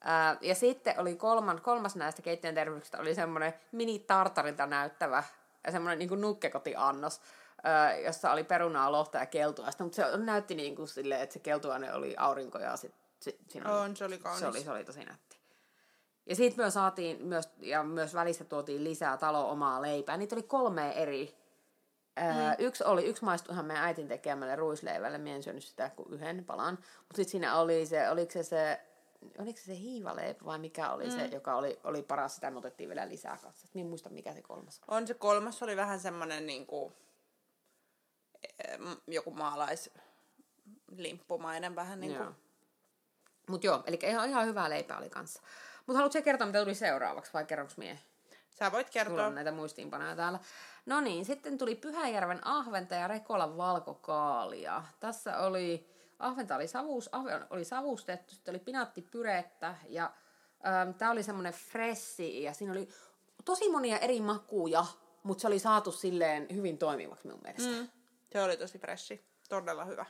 [0.00, 5.24] Ää, ja sitten oli kolman, kolmas näistä keittiön terveyksistä oli semmoinen mini tartarilta näyttävä
[5.66, 7.20] ja semmoinen niin nukkekotiannos,
[8.04, 11.94] jossa oli perunaa, lohta ja keltuaista, mutta se näytti niin kuin silleen, että se keltuaine
[11.94, 14.40] oli aurinko ja sit, sit, siinä oli, On, se oli kaunis.
[14.40, 15.36] se oli, se oli tosi nätti.
[16.26, 20.16] Ja sitten myös saatiin, myös, ja myös välissä tuotiin lisää talo omaa leipää.
[20.16, 21.36] Niitä oli kolme eri.
[22.16, 22.64] Ää, Mm.
[22.64, 25.18] Yksi oli, yksi maistui ihan meidän äitin tekemälle ruisleivälle.
[25.18, 26.74] Mie en syönyt sitä kuin yhden palan.
[26.98, 28.80] Mutta sitten siinä oli se, oliko se se,
[29.38, 31.10] oliko se se hiivaleipä vai mikä oli mm.
[31.10, 32.34] se, joka oli, oli paras.
[32.34, 33.66] Sitä me otettiin vielä lisää kanssa.
[33.74, 34.96] Minä en muista mikä se kolmas oli.
[34.98, 37.05] On se kolmas, oli vähän semmonen niinku, em,
[39.06, 42.22] joku maalaislimppumainen vähän niinku.
[42.22, 42.32] Joo.
[43.48, 45.42] Mutta joo, eli ihan, ihan hyvää leipää oli kanssa.
[45.86, 47.98] Mutta haluatko kertoa, mitä tuli seuraavaksi, vai kerronko mie?
[48.50, 49.26] Sä voit Mulla kertoa.
[49.26, 50.38] on näitä muistiinpanoja täällä.
[50.86, 54.82] No niin, sitten tuli Pyhäjärven ahventa ja Rekolan valkokaalia.
[55.00, 60.12] Tässä oli, ahventa oli, savus, ahven oli savustettu, sitten oli pinaattipyrettä ja
[60.66, 62.88] ähm, tämä oli semmoinen fressi ja siinä oli
[63.44, 64.86] tosi monia eri makuja,
[65.22, 67.70] mutta se oli saatu silleen hyvin toimivaksi mun mielestä.
[67.70, 67.88] Mm.
[68.36, 69.26] Se oli tosi freshi.
[69.48, 70.06] Todella hyvä.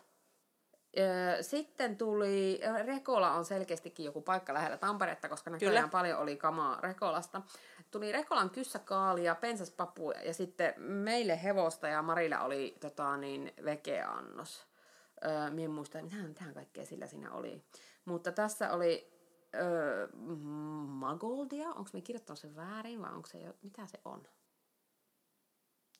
[1.40, 5.88] Sitten tuli, Rekola on selkeästikin joku paikka lähellä Tamperetta, koska näköjään Kyllä.
[5.88, 7.42] paljon oli kamaa Rekolasta.
[7.90, 14.66] Tuli Rekolan kyssäkaalia, pensaspapu ja sitten meille hevosta ja Marilla oli tota, niin, vegeannos.
[15.24, 17.62] Öö, Mie en muista, mitähän, mitähän kaikkea sillä siinä oli.
[18.04, 19.12] Mutta tässä oli
[19.54, 20.08] öö,
[20.86, 24.22] Magoldia, onko me kirjoittanut sen väärin vai onko se jo, mitä se on?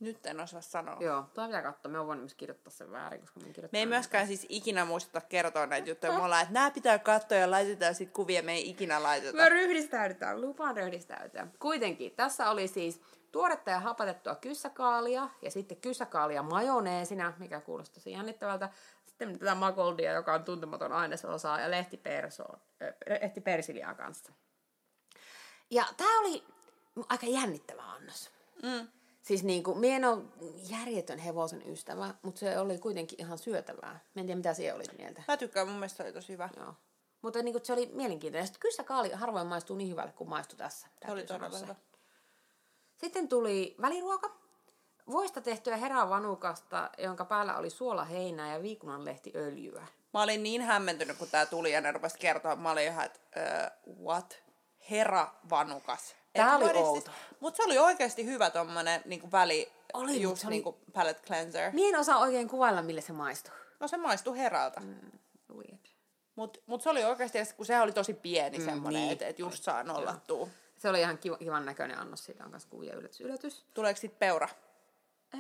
[0.00, 0.96] Nyt en osaa sanoa.
[1.00, 3.86] Joo, tuo pitää katsoa, me on voinut myös kirjoittaa sen väärin, koska me Me ei
[3.86, 6.12] myöskään siis ikinä muisteta kertoa näitä juttuja.
[6.12, 8.42] Me ollaan, että nämä pitää katsoa ja laitetaan sitten kuvia.
[8.42, 9.36] Me ei ikinä laiteta.
[9.36, 11.46] Me ryhdistäydytään, lupaan ryhdistäytyä.
[11.58, 13.00] Kuitenkin, tässä oli siis
[13.32, 18.68] tuoretta ja hapatettua kyssäkaalia ja sitten kyssäkaalia majoneesina, mikä kuulostaa tosi jännittävältä.
[19.06, 24.32] Sitten tätä magoldia, joka on tuntematon ainesosa ja äh, lehtipersiliaa kanssa.
[25.70, 26.44] Ja tämä oli
[27.08, 28.30] aika jännittävä annos.
[28.62, 28.88] Mm.
[29.26, 30.22] Siis niin kuin, mie en ole
[30.68, 34.00] järjetön hevosen ystävä, mutta se oli kuitenkin ihan syötävää.
[34.14, 35.22] Mä en tiedä, mitä siellä oli mieltä.
[35.28, 36.48] Mä tykkään, mun mielestä se oli tosi hyvä.
[36.56, 36.74] Joo.
[37.22, 38.46] Mutta niin kuin, se oli mielenkiintoinen.
[38.46, 40.86] Sitten kyllä kaali harvoin maistuu niin hyvälle kuin maistui tässä.
[41.06, 41.74] Se oli todella hyvä.
[42.96, 44.36] Sitten tuli väliruoka.
[45.10, 49.86] Voista tehtyä herävanukasta, jonka päällä oli suolaheinää ja viikunanlehtiöljyä.
[50.14, 52.56] Mä olin niin hämmentynyt, kun tää tuli ja ne rupesi kertoa.
[52.56, 53.20] Mä olin ihan, että
[53.86, 54.42] uh, what?
[54.90, 56.14] Hera vanukas.
[56.36, 57.10] Tää oli outo.
[57.40, 61.72] Mutta se oli oikeasti hyvä tommonen niinku väli, Oli, just se oli- niinku palette cleanser.
[61.72, 63.54] Mie en osaa oikein kuvailla, millä se maistuu.
[63.80, 64.80] No se maistui heralta.
[64.80, 64.94] Mm.
[65.56, 65.86] Weird.
[66.36, 69.12] Mut, mut se oli oikeasti, kun sehän oli tosi pieni mm, semmonen, niin.
[69.12, 70.48] että et just saa nollattua.
[70.78, 72.24] Se oli ihan kiva, kivan näköinen annos.
[72.24, 73.20] Siitä on myös kuvia yllätys.
[73.20, 73.64] yllätys.
[73.74, 74.48] Tuleeko sit peura?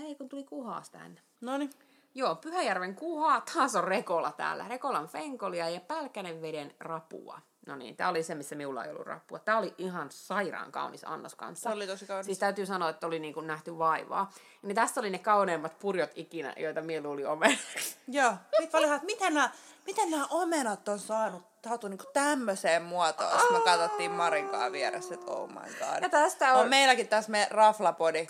[0.04, 1.22] Ei, kun tuli kuhaasta ennen.
[1.40, 1.70] Noniin.
[2.14, 4.68] Joo, Pyhäjärven kuha, taas on Rekola täällä.
[4.68, 7.40] Rekolan fenkolia ja Pälkänen veden rapua.
[7.66, 9.38] No niin, tää oli se, missä minulla ei ollut rappua.
[9.38, 11.70] Tää oli ihan sairaan kaunis annos kanssa.
[11.70, 12.26] Se oli tosi kaunis.
[12.26, 14.32] Siis täytyy sanoa, että oli niinku nähty vaivaa.
[14.32, 17.96] Ja niin tässä oli ne kauneimmat purjot ikinä, joita mie luuli omenaksi.
[18.08, 18.34] Joo.
[18.60, 19.50] Sitten oli ihan, että miten nämä,
[19.86, 23.40] miten nämä omenat on saanut saatu niinku tämmöiseen muotoon.
[23.40, 26.02] Sitten me katsottiin Marinkaa vieressä, että oh my god.
[26.02, 28.26] Ja tästä on on, meilläkin tässä me raflapodi.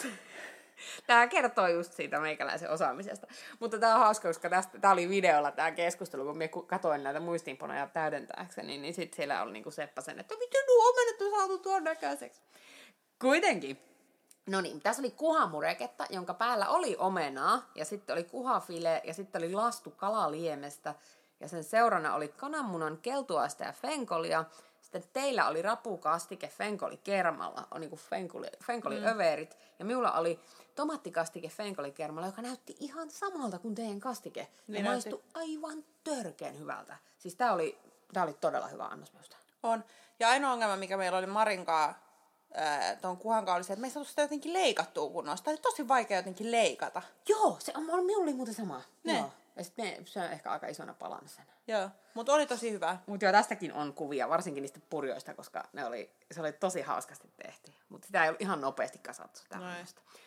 [1.06, 3.26] Tää kertoo just siitä meikäläisen osaamisesta.
[3.60, 7.20] Mutta tää on hauska, koska tästä, tää oli videolla tää keskustelu, kun me katoin näitä
[7.20, 11.84] muistiinpanoja täydentääkseni, niin sit siellä oli niinku Seppäsen, että miten nuo omenat on saatu tuon
[11.84, 12.42] näköiseksi.
[13.20, 13.78] Kuitenkin.
[14.46, 19.42] No niin, tässä oli kuhamureketta, jonka päällä oli omenaa, ja sitten oli kuhafile, ja sitten
[19.42, 20.94] oli lastu kalaliemestä,
[21.40, 24.44] ja sen seurana oli kananmunan keltuaista ja fenkolia.
[24.86, 29.06] Sitten teillä oli rapukastike fenkoli kermalla, on niinku fenkoli, fenkoli mm.
[29.06, 30.40] överit, ja minulla oli
[30.74, 34.40] tomattikastike fenkoli kermalla, joka näytti ihan samalta kuin teidän kastike.
[34.40, 36.96] Ja Niin maistui aivan törkeen hyvältä.
[37.18, 37.78] Siis tää oli,
[38.12, 39.36] tää oli todella hyvä annos minusta.
[39.62, 39.84] On.
[40.20, 41.98] Ja ainoa ongelma, mikä meillä oli Marinkaa
[43.00, 45.44] tuon kuhankaan, oli se, että me ei saatu sitä jotenkin leikattua kunnossa.
[45.44, 47.02] Tämä oli tosi vaikea jotenkin leikata.
[47.28, 48.82] Joo, se on, minulla oli muuten sama.
[49.04, 49.18] Ne.
[49.18, 49.32] Joo.
[49.56, 51.44] Ja sitten se on ehkä aika isona palana sen.
[51.66, 51.90] Joo.
[52.14, 52.98] Mutta oli tosi hyvä.
[53.06, 57.30] Mutta joo, tästäkin on kuvia, varsinkin niistä purjoista, koska ne oli, se oli tosi hauskasti
[57.36, 57.72] tehty.
[57.88, 59.40] Mutta sitä ei ollut ihan nopeasti kasattu.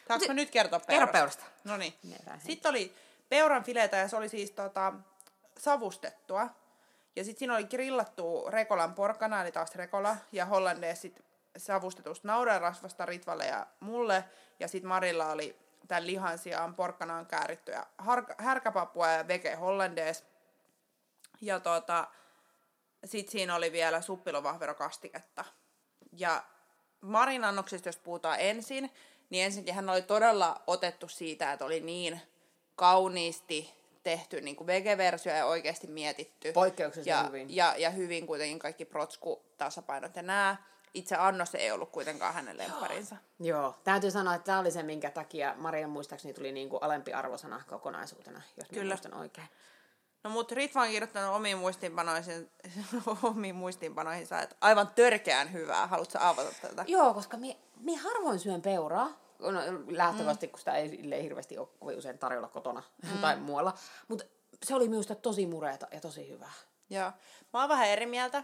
[0.07, 1.13] Saanko mä nyt kertoa Kerro peurasta?
[1.13, 1.45] peurasta.
[1.63, 1.93] No niin.
[2.39, 2.95] Sitten oli
[3.29, 4.93] peuran filetä ja se oli siis tota,
[5.57, 6.49] savustettua.
[7.15, 11.23] Ja sitten siinä oli grillattu Rekolan porkkana, eli taas Rekola, ja hollandeesit
[11.57, 14.23] savustetusta naudanrasvasta Ritvalle ja mulle.
[14.59, 20.25] Ja sitten Marilla oli tämän lihan sijaan porkkanaan käärittyjä har- härkäpapua ja vege hollandees.
[21.41, 22.07] Ja tota,
[23.05, 25.45] sitten siinä oli vielä suppilovahverokastiketta.
[26.11, 26.43] Ja
[27.01, 28.91] Marin annoksista, jos puhutaan ensin,
[29.29, 32.21] niin ensinnäkin hän oli todella otettu siitä, että oli niin
[32.75, 33.73] kauniisti
[34.03, 36.51] tehty niin kuin vegeversio ja oikeasti mietitty.
[36.51, 37.55] Poikkeuksellisen ja, hyvin.
[37.55, 40.63] Ja, ja hyvin kuitenkin kaikki protsku, tasapainot ja nää.
[40.93, 43.15] Itse annos ei ollut kuitenkaan hänen lempparinsa.
[43.39, 47.63] Joo, täytyy sanoa, että tämä oli se, minkä takia Marian muistaakseni tuli niinku alempi arvosana
[47.67, 48.93] kokonaisuutena, jos Kyllä.
[48.93, 49.47] Muistan oikein.
[50.23, 52.51] No mutta Ritva on kirjoittanut omiin muistiinpanoihin,
[53.23, 55.87] omiin muistiinpanoihinsa, että aivan törkeän hyvää.
[55.87, 56.85] Haluatko avata tätä?
[56.87, 59.09] Joo, koska me, me harvoin syön peuraa.
[59.39, 59.49] No,
[59.87, 60.51] lähtökohtaisesti, mm.
[60.51, 63.17] kun sitä ei hirveästi ole kovin usein tarjolla kotona mm.
[63.21, 63.73] tai muualla.
[64.07, 64.25] Mutta
[64.65, 66.53] se oli minusta tosi mureeta ja tosi hyvää.
[66.89, 67.11] Joo.
[67.53, 68.43] Mä oon vähän eri mieltä.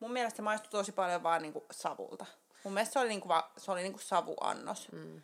[0.00, 2.26] Mun mielestä se maistui tosi paljon vaan niinku savulta.
[2.64, 4.92] Mun mielestä se oli niinku, va, se oli niinku savuannos.
[4.92, 5.22] Mm.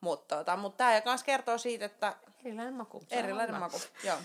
[0.00, 3.02] Mutta tota, mut tää kans kertoo siitä, että Erilainen maku.
[3.10, 3.80] Erilainen maku.
[4.04, 4.16] Joo.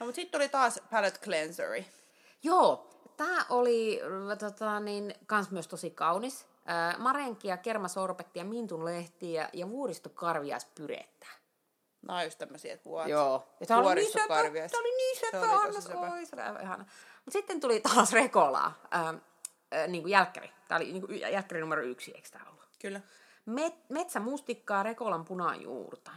[0.00, 1.86] No mut sitten tuli taas palette cleanseri.
[2.42, 4.00] Joo, tää oli
[4.38, 6.46] tota, niin, kans myös tosi kaunis.
[6.66, 11.26] Ää, marenkia, kermasorbetti ja mintun lehtiä ja vuoristokarviaispyrettä.
[12.02, 13.08] Nämä on just tämmöisiä, että vuot.
[13.08, 13.48] Joo.
[13.60, 15.98] Ja tää oli niin sepä, tää oli niin Se sepä, annos, sepä.
[15.98, 16.84] oi, se oli ihana.
[17.24, 19.14] Mut sitten tuli taas Rekolaa, ää,
[19.72, 20.50] ää, niin kuin jälkkäri.
[20.68, 22.68] Tää oli niin kuin jälkkäri numero yksi, eikö tää ollut?
[22.78, 23.00] Kyllä.
[23.46, 26.10] Met, metsämustikkaa, Rekolan punajuurta.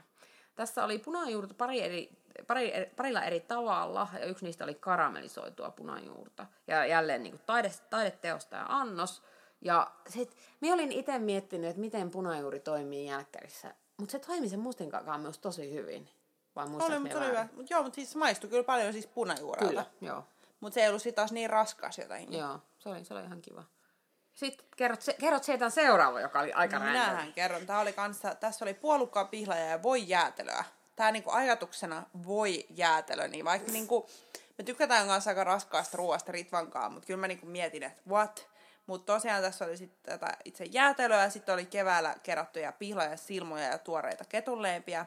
[0.55, 2.09] Tässä oli punajuurta pari eri,
[2.47, 6.45] pari, parilla eri tavalla, ja yksi niistä oli karamellisoitua punajuurta.
[6.67, 9.21] Ja jälleen niin kuin taide, taideteosta ja annos.
[9.61, 13.75] Ja sit, minä olin itse miettinyt, että miten punajuuri toimii jälkkärissä.
[13.97, 16.09] Mutta se toimi sen mustinkaan myös tosi hyvin.
[16.55, 17.47] Vai Oli, mutta oli hyvä.
[17.55, 19.69] Mut joo, mutta siis se maistui kyllä paljon siis punajuurelta.
[19.69, 20.23] Kyllä, joo.
[20.59, 22.39] Mutta se ei ollut sit taas niin raskas jotenkin.
[22.39, 23.63] Joo, se oli, se oli ihan kiva.
[24.33, 27.65] Sitten kerrot, se, kerrot sieltä seuraava, joka oli aika No minähän kerron.
[27.65, 30.63] Tää oli kanssa, tässä oli puolukkaa, pihlaja ja voi jäätelöä.
[30.95, 34.09] Tää niinku ajatuksena voi jäätelö, niin vaikka niinku,
[34.57, 38.47] me tykätään kanssa aika raskaasta ruoasta Ritvankaan, mutta kyllä mä niinku mietin, että what?
[38.87, 43.77] Mutta tosiaan tässä oli sitten tätä itse jäätelöä, sitten oli keväällä kerättyjä pihlaja, silmoja ja
[43.77, 45.05] tuoreita ketunleipiä.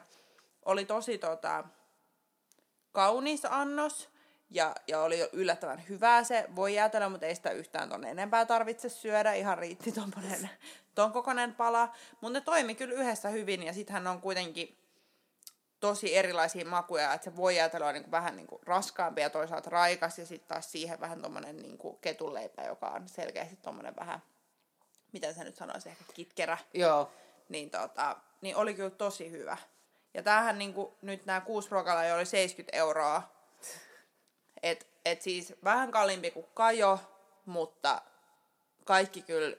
[0.65, 1.63] Oli tosi tota,
[2.91, 4.09] kaunis annos
[4.49, 8.89] ja, ja oli yllättävän hyvää se voi jäätelö, mutta ei sitä yhtään tonne enempää tarvitse
[8.89, 9.33] syödä.
[9.33, 10.49] Ihan riitti tommonen,
[10.95, 11.93] ton kokoinen pala.
[12.21, 14.86] Mutta ne toimi kyllä yhdessä hyvin ja sittenhän on kuitenkin
[15.79, 20.19] tosi erilaisia makuja, että se voi jäätelö on niinku vähän niinku raskaampi ja toisaalta raikas
[20.19, 24.21] ja sitten taas siihen vähän tommonen niinku ketunleipä, joka on selkeästi tommonen vähän,
[25.11, 27.11] miten se nyt sanoisi, ehkä kitkerä Joo,
[27.49, 29.57] niin, tota, niin oli kyllä tosi hyvä.
[30.13, 33.31] Ja tämähän niinku, nyt nämä kuusi ruokalaa jo oli 70 euroa.
[34.63, 36.99] Et, et siis vähän kalliimpi kuin Kajo,
[37.45, 38.01] mutta
[38.83, 39.57] kaikki kyllä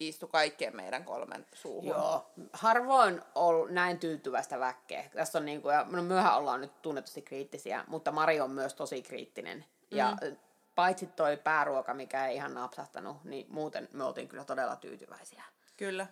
[0.00, 1.88] istu kaikkien meidän kolmen suuhun.
[1.90, 5.10] Joo, harvoin ollut näin tyytyväistä väkkeä.
[5.14, 8.74] Tässä on niin kuin, ja no myöhän ollaan nyt tunnetusti kriittisiä, mutta Mari on myös
[8.74, 9.64] tosi kriittinen.
[9.90, 10.36] Ja mm.
[10.74, 15.44] paitsi toi pääruoka, mikä ei ihan napsahtanut, niin muuten me oltiin kyllä todella tyytyväisiä.
[15.76, 16.06] Kyllä.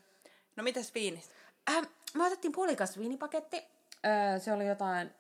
[0.57, 1.31] No mitäs viinit?
[1.71, 3.57] Äh, me otettiin puolikas viinipaketti.
[3.57, 5.15] Äh, se oli jotain,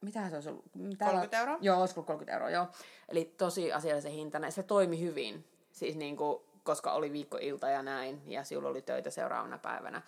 [0.00, 0.64] mitähän se olisi ollut?
[0.74, 1.58] Täällä- 30 euroa?
[1.60, 2.66] Joo, olisi ollut 30 euroa, joo.
[3.08, 4.52] Eli tosi asiallisen hintainen.
[4.52, 9.10] Se toimi hyvin, siis niin kuin, koska oli viikkoilta ja näin, ja sinulla oli töitä
[9.10, 10.02] seuraavana päivänä.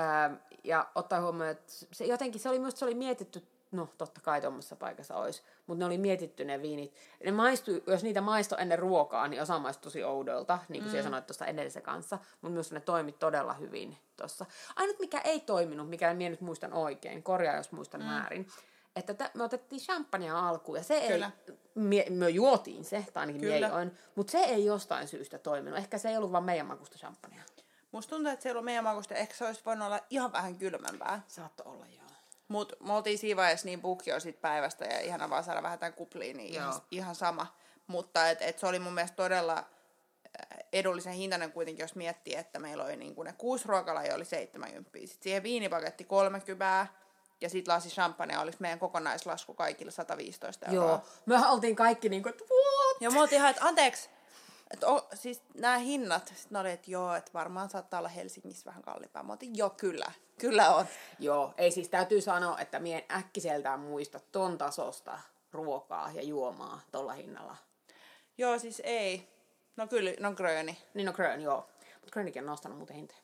[0.00, 4.20] Ähm, ja ottaa huomioon, että se, jotenkin se oli myös se oli mietitty, no totta
[4.20, 6.94] kai tuommoisessa paikassa olisi, mutta ne oli mietitty ne viinit.
[7.24, 11.02] Ne maistui, jos niitä maistoi ennen ruokaa, niin osa maistui tosi oudolta, niin kuin mm.
[11.02, 14.46] sanoit tuossa edellisen kanssa, mutta myös ne toimi todella hyvin tuossa.
[14.76, 18.08] Ainut mikä ei toiminut, mikä minä nyt muistan oikein, korjaa jos muistan mm.
[18.08, 18.46] väärin,
[18.96, 21.30] että tä, me otettiin champagnea alkuun, ja se Kyllä.
[21.48, 23.54] ei, me, me juotiin se, tai ainakin Kyllä.
[23.54, 25.78] minä join, mutta se ei jostain syystä toiminut.
[25.78, 27.42] Ehkä se ei ollut vaan meidän makusta champagnea.
[27.92, 29.14] Musta tuntuu, että se ei ollut meidän makusta.
[29.14, 31.22] Ehkä se olisi voinut olla ihan vähän kylmempää.
[31.26, 32.04] Saattoi olla, joo.
[32.48, 35.92] Mutta me oltiin siinä vaiheessa niin bukki sit päivästä ja ihana vaan saada vähän tämän
[35.92, 36.80] kupliin, niin ihan, Joo.
[36.90, 37.56] ihan sama.
[37.86, 42.58] Mutta et, et se oli mun mielestä todella äh, edullisen hintainen kuitenkin, jos miettii, että
[42.58, 44.90] meillä oli niin ne kuusi ruokalajia oli 70.
[44.98, 46.86] Sitten siihen viinipaketti 30
[47.40, 50.88] ja sitten lasi champagne olisi meidän kokonaislasku kaikille 115 euroa.
[50.88, 51.02] Joo.
[51.26, 53.00] Mehän oltiin kaikki niin kuin, että what?
[53.00, 54.08] Ja me oltiin ihan, että anteeksi,
[54.70, 58.64] että o, siis nämä hinnat, sitten ne oli, että joo, että varmaan saattaa olla Helsingissä
[58.66, 59.22] vähän kalliimpaa.
[59.22, 60.86] Mä otin, joo, kyllä, kyllä on.
[61.18, 65.18] Joo, ei siis täytyy sanoa, että mien äkkiseltään muista ton tasosta
[65.52, 67.56] ruokaa ja juomaa tuolla hinnalla.
[68.38, 69.28] Joo, siis ei.
[69.76, 70.78] No kyllä, no gröni.
[70.94, 71.68] Niin no Grön, joo.
[71.94, 73.20] Mutta Grönikin on nostanut muuten hintoja.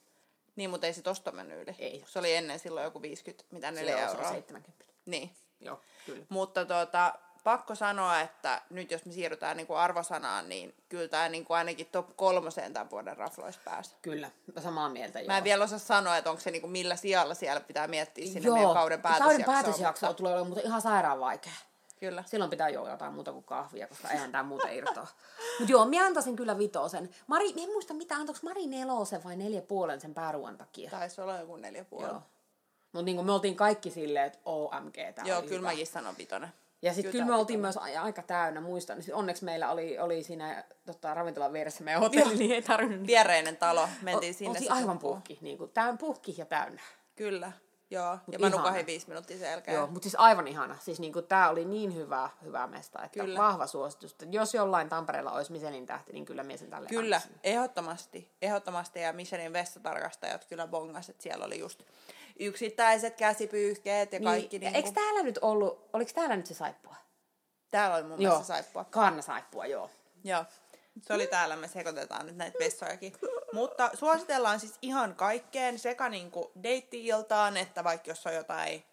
[0.56, 1.76] Niin, mutta ei se tosta mennyt yli.
[1.78, 2.04] Ei.
[2.06, 4.32] Se oli ennen silloin joku 50, mitä 4 Se on- se on euroa.
[4.32, 4.84] 70.
[5.06, 5.30] Niin.
[5.60, 6.24] Joo, kyllä.
[6.28, 11.52] Mutta tota, pakko sanoa, että nyt jos me siirrytään niinku arvosanaan, niin kyllä tämä niinku
[11.52, 13.94] ainakin top kolmoseen tämän vuoden rafloissa pääsi.
[14.02, 14.30] Kyllä,
[14.62, 15.26] samaa mieltä joo.
[15.26, 18.40] Mä en vielä osaa sanoa, että onko se niinku millä sijalla siellä pitää miettiä sinne
[18.46, 18.56] joo.
[18.56, 19.44] meidän kauden päätösjaksoon.
[19.44, 21.52] Kauden päätösjakso mutta- tulee olemaan muuten ihan sairaan vaikea.
[22.00, 22.24] Kyllä.
[22.26, 25.06] Silloin pitää jo jotain muuta kuin kahvia, koska eihän tää muuta irtoa.
[25.58, 27.10] Mutta joo, minä antaisin kyllä vitosen.
[27.26, 30.90] Mari, minä en muista mitä, antoiko Mari nelosen vai neljä puolen sen pääruoan takia.
[30.90, 32.08] Taisi olla joku neljä puoli.
[32.08, 32.22] Joo.
[32.92, 35.68] Mutta niin me oltiin kaikki silleen, että OMG, tää joo kyllä hyvä.
[35.68, 36.48] mäkin sanon vitonen.
[36.82, 39.02] Ja sitten kyllä me oltiin myös aika täynnä, muistan.
[39.02, 43.06] Sit onneksi meillä oli, oli siinä tota, ravintolan vieressä meidän hotelli, niin ei tarvinnut.
[43.06, 44.50] Viereinen talo, mentiin O- sinne.
[44.50, 46.82] Oltiin aivan puhki, niin kuin, täyn puhki ja täynnä.
[47.16, 47.52] Kyllä,
[47.90, 48.04] joo.
[48.04, 48.56] ja Mut mä ihana.
[48.56, 49.74] nukahin viisi minuuttia jälkeen.
[49.74, 50.76] Joo, mutta siis aivan ihana.
[50.80, 53.38] Siis niinku, tää oli niin hyvä, hyvä mesta, että Kyllä.
[53.38, 54.16] vahva suositus.
[54.30, 57.40] Jos jollain Tampereella olisi Michelin tähti, niin kyllä mies sen tälle Kyllä, antaisin.
[57.44, 58.30] ehdottomasti.
[58.42, 59.00] Ehdottomasti.
[59.00, 61.82] Ja Michelin vessatarkastajat kyllä bongas, että siellä oli just
[62.40, 64.58] yksittäiset käsipyyhkeet ja kaikki.
[64.58, 66.96] Niin, Niin, eikö täällä nyt ollut, oliko täällä nyt se saippua?
[67.70, 68.84] Täällä oli mun mielestä saippua.
[68.84, 69.90] Kaarna saippua, joo.
[70.24, 70.44] Joo.
[71.02, 73.12] Se oli täällä, me sekoitetaan nyt näitä vessojakin.
[73.52, 78.84] Mutta suositellaan siis ihan kaikkeen, sekä niinku deitti-iltaan, että vaikka jos on jotain,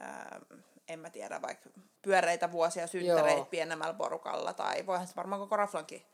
[0.00, 0.40] ää,
[0.88, 1.70] en mä tiedä, vaikka
[2.02, 3.44] pyöreitä vuosia, synttäreitä Joo.
[3.44, 6.06] pienemmällä porukalla, tai voihan se varmaan koko raflankin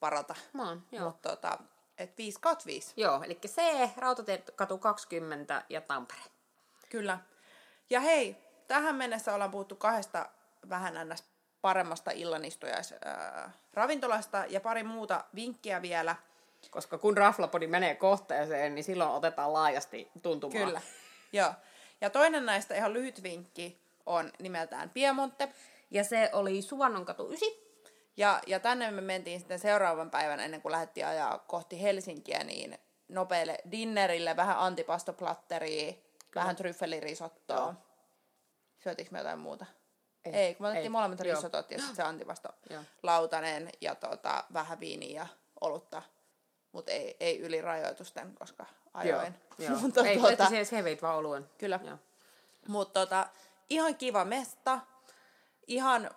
[0.00, 0.34] varata.
[0.52, 1.04] Mä oon, joo.
[1.04, 1.58] Mutta tota,
[1.98, 2.92] et 5 kautta 5.
[2.96, 3.62] Joo, eli C,
[3.96, 6.22] Rautatiekatu 20 ja Tampere.
[6.88, 7.18] Kyllä.
[7.90, 8.36] Ja hei,
[8.68, 10.28] tähän mennessä ollaan puhuttu kahdesta
[10.68, 11.24] vähän ns.
[11.60, 16.16] paremmasta illanistujaisravintolasta ja pari muuta vinkkiä vielä.
[16.70, 20.64] Koska kun raflapodi menee kohteeseen, niin silloin otetaan laajasti tuntumaan.
[20.64, 20.80] Kyllä.
[21.32, 21.52] Joo.
[22.00, 25.48] Ja toinen näistä ihan lyhyt vinkki on nimeltään Piemonte.
[25.90, 27.48] Ja se oli Suvannonkatu 9.
[28.16, 32.78] Ja, ja tänne me mentiin sitten seuraavan päivän ennen kuin lähdettiin ajaa kohti Helsinkiä, niin
[33.08, 35.92] nopealle dinnerille, vähän antipastoplatteria,
[36.34, 37.56] vähän tryffelirisottoa.
[37.56, 37.74] Joo.
[38.78, 39.66] Syötiinkö me jotain muuta?
[40.24, 40.34] Ei.
[40.34, 40.90] Ei, kun me otettiin Ei.
[40.90, 42.48] molemmat risotot ja sitten se antipasto
[43.02, 45.26] lautanen ja tota, vähän viiniä ja
[45.60, 46.02] olutta.
[46.78, 49.34] Mutta ei, ei yli rajoitusten, koska ajoin.
[49.58, 49.78] Joo.
[49.82, 51.50] Mutta Ei, tuota, se, se veit vaan oluen.
[51.58, 51.80] Kyllä.
[51.84, 51.98] Joo.
[52.68, 53.26] Mutta tota,
[53.70, 54.80] ihan kiva mesta,
[55.66, 56.10] ihan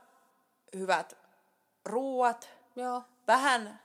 [0.75, 1.17] hyvät
[1.85, 3.03] ruuat, Joo.
[3.27, 3.81] vähän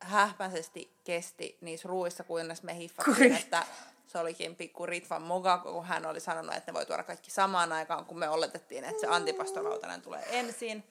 [0.00, 3.66] hähmäisesti kesti niissä ruuissa, kunnes me hiffattiin, että
[4.06, 7.72] se olikin pikku Ritvan moga, kun hän oli sanonut, että ne voi tuoda kaikki samaan
[7.72, 10.84] aikaan, kun me oletettiin, että se antipastolautanen tulee ensin.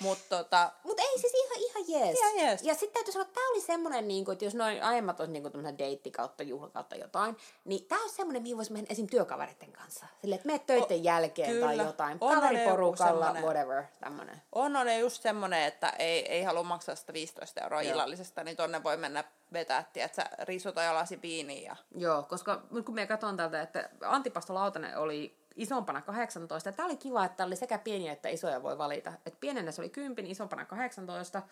[0.00, 2.18] Mutta tota, Mutta ei siis ihan, ihan jees.
[2.18, 2.62] Ihan jees.
[2.62, 5.42] Ja sitten täytyy sanoa, että tämä oli semmoinen, niin että jos noin aiemmat olisi niin
[5.42, 9.06] tämmöinen deitti kautta juhla kautta jotain, niin tämä on semmoinen, mihin voisi mennä esim.
[9.06, 10.06] työkavereiden kanssa.
[10.20, 11.82] Silleen, että meet töiden O- jälkeen tai kyllä.
[11.82, 12.18] jotain.
[12.20, 14.42] On Kaveriporukalla, semmonen- whatever, tämmöinen.
[14.52, 17.92] on on just semmoinen, että ei, ei halua maksaa sitä 15 euroa Joo.
[17.92, 21.62] illallisesta, niin tonne voi mennä vetää, että risota ja lasi viiniä.
[21.70, 21.76] Ja...
[21.96, 27.24] Joo, koska kun me katson täältä, että antipastolautanen oli isompana 18, ja tämä oli kiva,
[27.24, 29.12] että oli sekä pieniä että isoja voi valita.
[29.26, 31.42] Et pienenä se oli 10, isompana 18,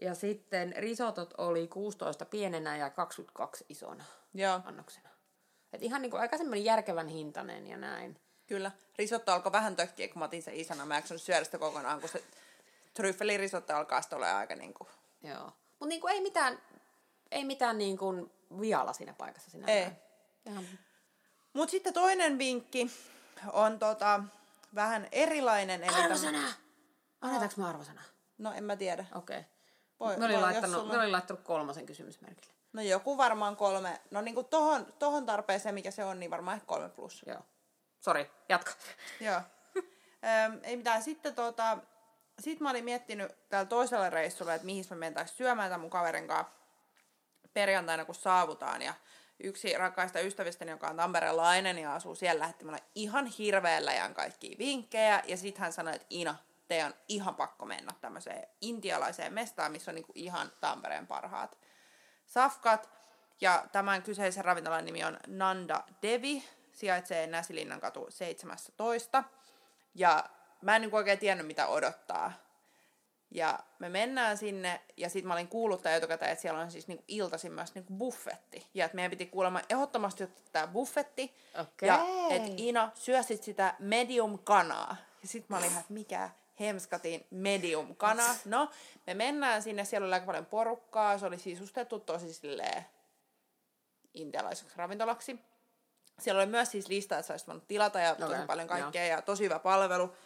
[0.00, 4.04] ja sitten risotot oli 16 pienenä ja 22 isona
[4.34, 5.08] Joo, annoksena.
[5.72, 8.20] Et ihan niin kuin aika semmoinen järkevän hintainen ja näin.
[8.46, 8.70] kyllä.
[8.98, 10.86] Risotto alkoi vähän tökkiä, kun mä otin sen isona.
[10.86, 12.24] Mä en syödä sitä kokonaan, kun se
[12.94, 14.88] tryffelirisotto alkaa sitten olla aika niinku...
[15.22, 15.52] Joo.
[15.80, 16.58] Mutta niin ei mitään,
[17.30, 18.30] ei mitään niin kuin
[18.60, 19.66] vialla siinä paikassa sinä.
[19.66, 19.86] Ei.
[20.46, 20.64] Ihan,
[21.52, 22.90] Mut sitten toinen vinkki
[23.52, 24.20] on tota,
[24.74, 25.84] vähän erilainen.
[25.84, 26.38] Eli arvosana!
[27.20, 28.02] Annetaanko mä arvosana?
[28.38, 29.04] No en mä tiedä.
[29.14, 29.36] Okei.
[30.00, 30.18] Voi- Okay.
[30.18, 32.54] Mä olin, voi, laittanut, sulla- mä olin laittanut kolmosen kysymysmerkille.
[32.72, 34.00] No joku varmaan kolme.
[34.10, 37.22] No niinku tohon, tohon tarpeeseen, mikä se on, niin varmaan ehkä kolme plus.
[37.26, 37.40] Joo.
[38.00, 38.70] Sori, jatka.
[39.20, 39.40] Joo.
[40.46, 41.02] Öm, ei mitään.
[41.02, 41.78] Sitten tota,
[42.40, 46.28] sit mä olin miettinyt täällä toisella reissulla, että mihin me mentäisiin syömään tämän mun kaverin
[46.28, 46.52] kanssa
[47.52, 48.82] perjantaina, kun saavutaan.
[48.82, 48.94] Ja
[49.40, 54.58] yksi rakkaista ystävistäni, joka on tamperelainen ja asuu siellä, lähetti mulle ihan hirveän läjän kaikkia
[54.58, 55.22] vinkkejä.
[55.26, 56.36] Ja sitten hän sanoi, että Ina,
[56.68, 61.58] teidän on ihan pakko mennä tämmöiseen intialaiseen mestaan, missä on niinku ihan Tampereen parhaat
[62.26, 62.90] safkat.
[63.40, 69.24] Ja tämän kyseisen ravintolan nimi on Nanda Devi, sijaitsee Näsilinnan katu 17.
[69.94, 70.24] Ja
[70.62, 72.32] mä en niin oikein tiennyt, mitä odottaa.
[73.34, 77.04] Ja me mennään sinne, ja sitten mä olin kuullut etukäteen, että siellä on siis niinku
[77.08, 78.66] iltaisin myös niinku buffetti.
[78.74, 81.34] Ja että meidän piti kuulemma ehdottomasti ottaa tämä buffetti.
[81.60, 81.86] Okei.
[81.86, 84.96] Ja että Ina, syö sit sitä medium kanaa.
[85.22, 88.34] Ja sitten mä olin ihan, että mikä hemskatin medium kana.
[88.44, 88.70] No,
[89.06, 92.86] me mennään sinne, siellä oli aika paljon porukkaa, se oli sisustettu tosi silleen
[94.14, 95.38] intialaiseksi ravintolaksi.
[96.18, 99.04] Siellä oli myös siis lista, että sä olisit voinut tilata ja tosi Okei, paljon kaikkea
[99.04, 100.16] ja tosi hyvä palvelu.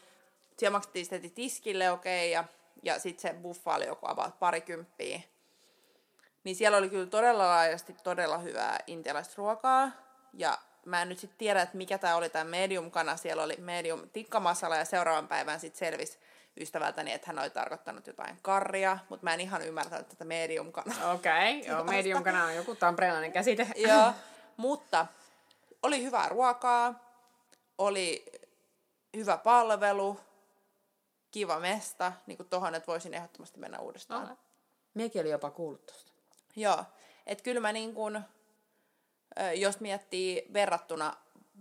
[0.56, 2.44] Siellä maksettiin sitten tiskille okei ja,
[2.82, 5.20] ja sitten se buffa oli joku about parikymppiä.
[6.44, 9.90] Niin siellä oli kyllä todella laajasti todella hyvää intialaista ruokaa.
[10.34, 13.16] Ja mä en nyt sitten tiedä, että mikä tämä oli tämä medium-kana.
[13.16, 16.18] Siellä oli medium tikkamasala ja seuraavan päivän sitten selvisi
[16.60, 21.12] ystävältäni, että hän oli tarkoittanut jotain karria, mutta mä en ihan ymmärtänyt tätä medium-kanaa.
[21.12, 21.68] Okei, okay.
[21.70, 23.66] joo, medium kana on joku tamperelainen käsite.
[23.88, 24.12] Joo,
[24.56, 25.06] mutta
[25.82, 26.94] oli hyvää ruokaa,
[27.78, 28.24] oli
[29.16, 30.20] hyvä palvelu,
[31.30, 34.22] kiva mesta, niin kuin tohon, että voisin ehdottomasti mennä uudestaan.
[34.24, 34.36] Okay.
[34.94, 36.12] Miekin oli jopa kuullut tosta.
[36.56, 36.84] Joo,
[37.26, 38.20] että kyllä mä niin kuin,
[39.54, 41.16] jos miettii verrattuna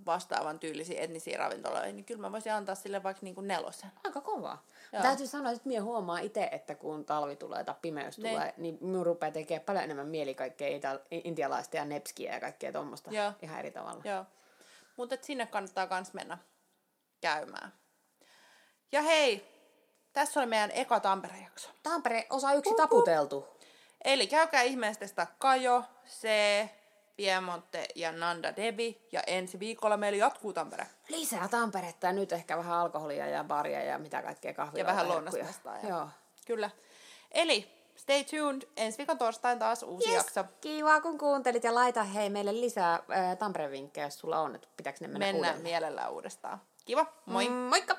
[0.05, 3.91] vastaavan tyylisiin etnisiin ravintoloihin, niin kyllä mä voisin antaa sille vaikka niin kuin nelosen.
[4.03, 4.65] Aika kovaa.
[4.93, 5.01] Joo.
[5.01, 8.35] Täytyy sanoa, että minä huomaan itse, että kun talvi tulee tai pimeys Niin.
[8.35, 12.71] tulee, niin minun rupeaa tekemään paljon enemmän mieli kaikkea ita- intialaista ja nepskiä ja kaikkea
[12.71, 13.11] tuommoista
[13.41, 14.01] ihan eri tavalla.
[14.05, 14.25] Joo,
[14.97, 16.37] mutta sinne kannattaa myös mennä
[17.21, 17.73] käymään.
[18.91, 19.56] Ja hei,
[20.17, 21.69] tässä oli meidän eka Tampere-jakso.
[21.83, 23.47] Tampere osa yksi taputeltu.
[24.03, 26.27] Eli käykää ihmeessä sitä Kajo, C,
[27.15, 29.07] Piemonte ja Nanda Devi.
[29.11, 30.87] Ja ensi viikolla meillä jatkuu Tampere.
[31.09, 34.79] Lisää Tamperetta ja nyt ehkä vähän alkoholia ja baria ja mitä kaikkea kahvia.
[34.81, 35.07] Ja vähän.
[35.83, 35.89] Ja...
[35.89, 36.09] Joo.
[36.47, 36.69] Kyllä.
[37.31, 38.61] Eli stay tuned.
[38.77, 40.17] Ensi viikon torstain taas uusi Yes.
[40.17, 40.43] jakso.
[40.61, 44.97] Kiva kun kuuntelit ja laita hei meille lisää äh, Tampere-vinkkejä, jos sulla on, että pitääkö
[45.01, 45.63] ne mennä Mennään uudelleen.
[45.63, 46.61] mielellään uudestaan.
[46.85, 47.49] Kiva, moi!
[47.49, 47.95] Mm, moikka!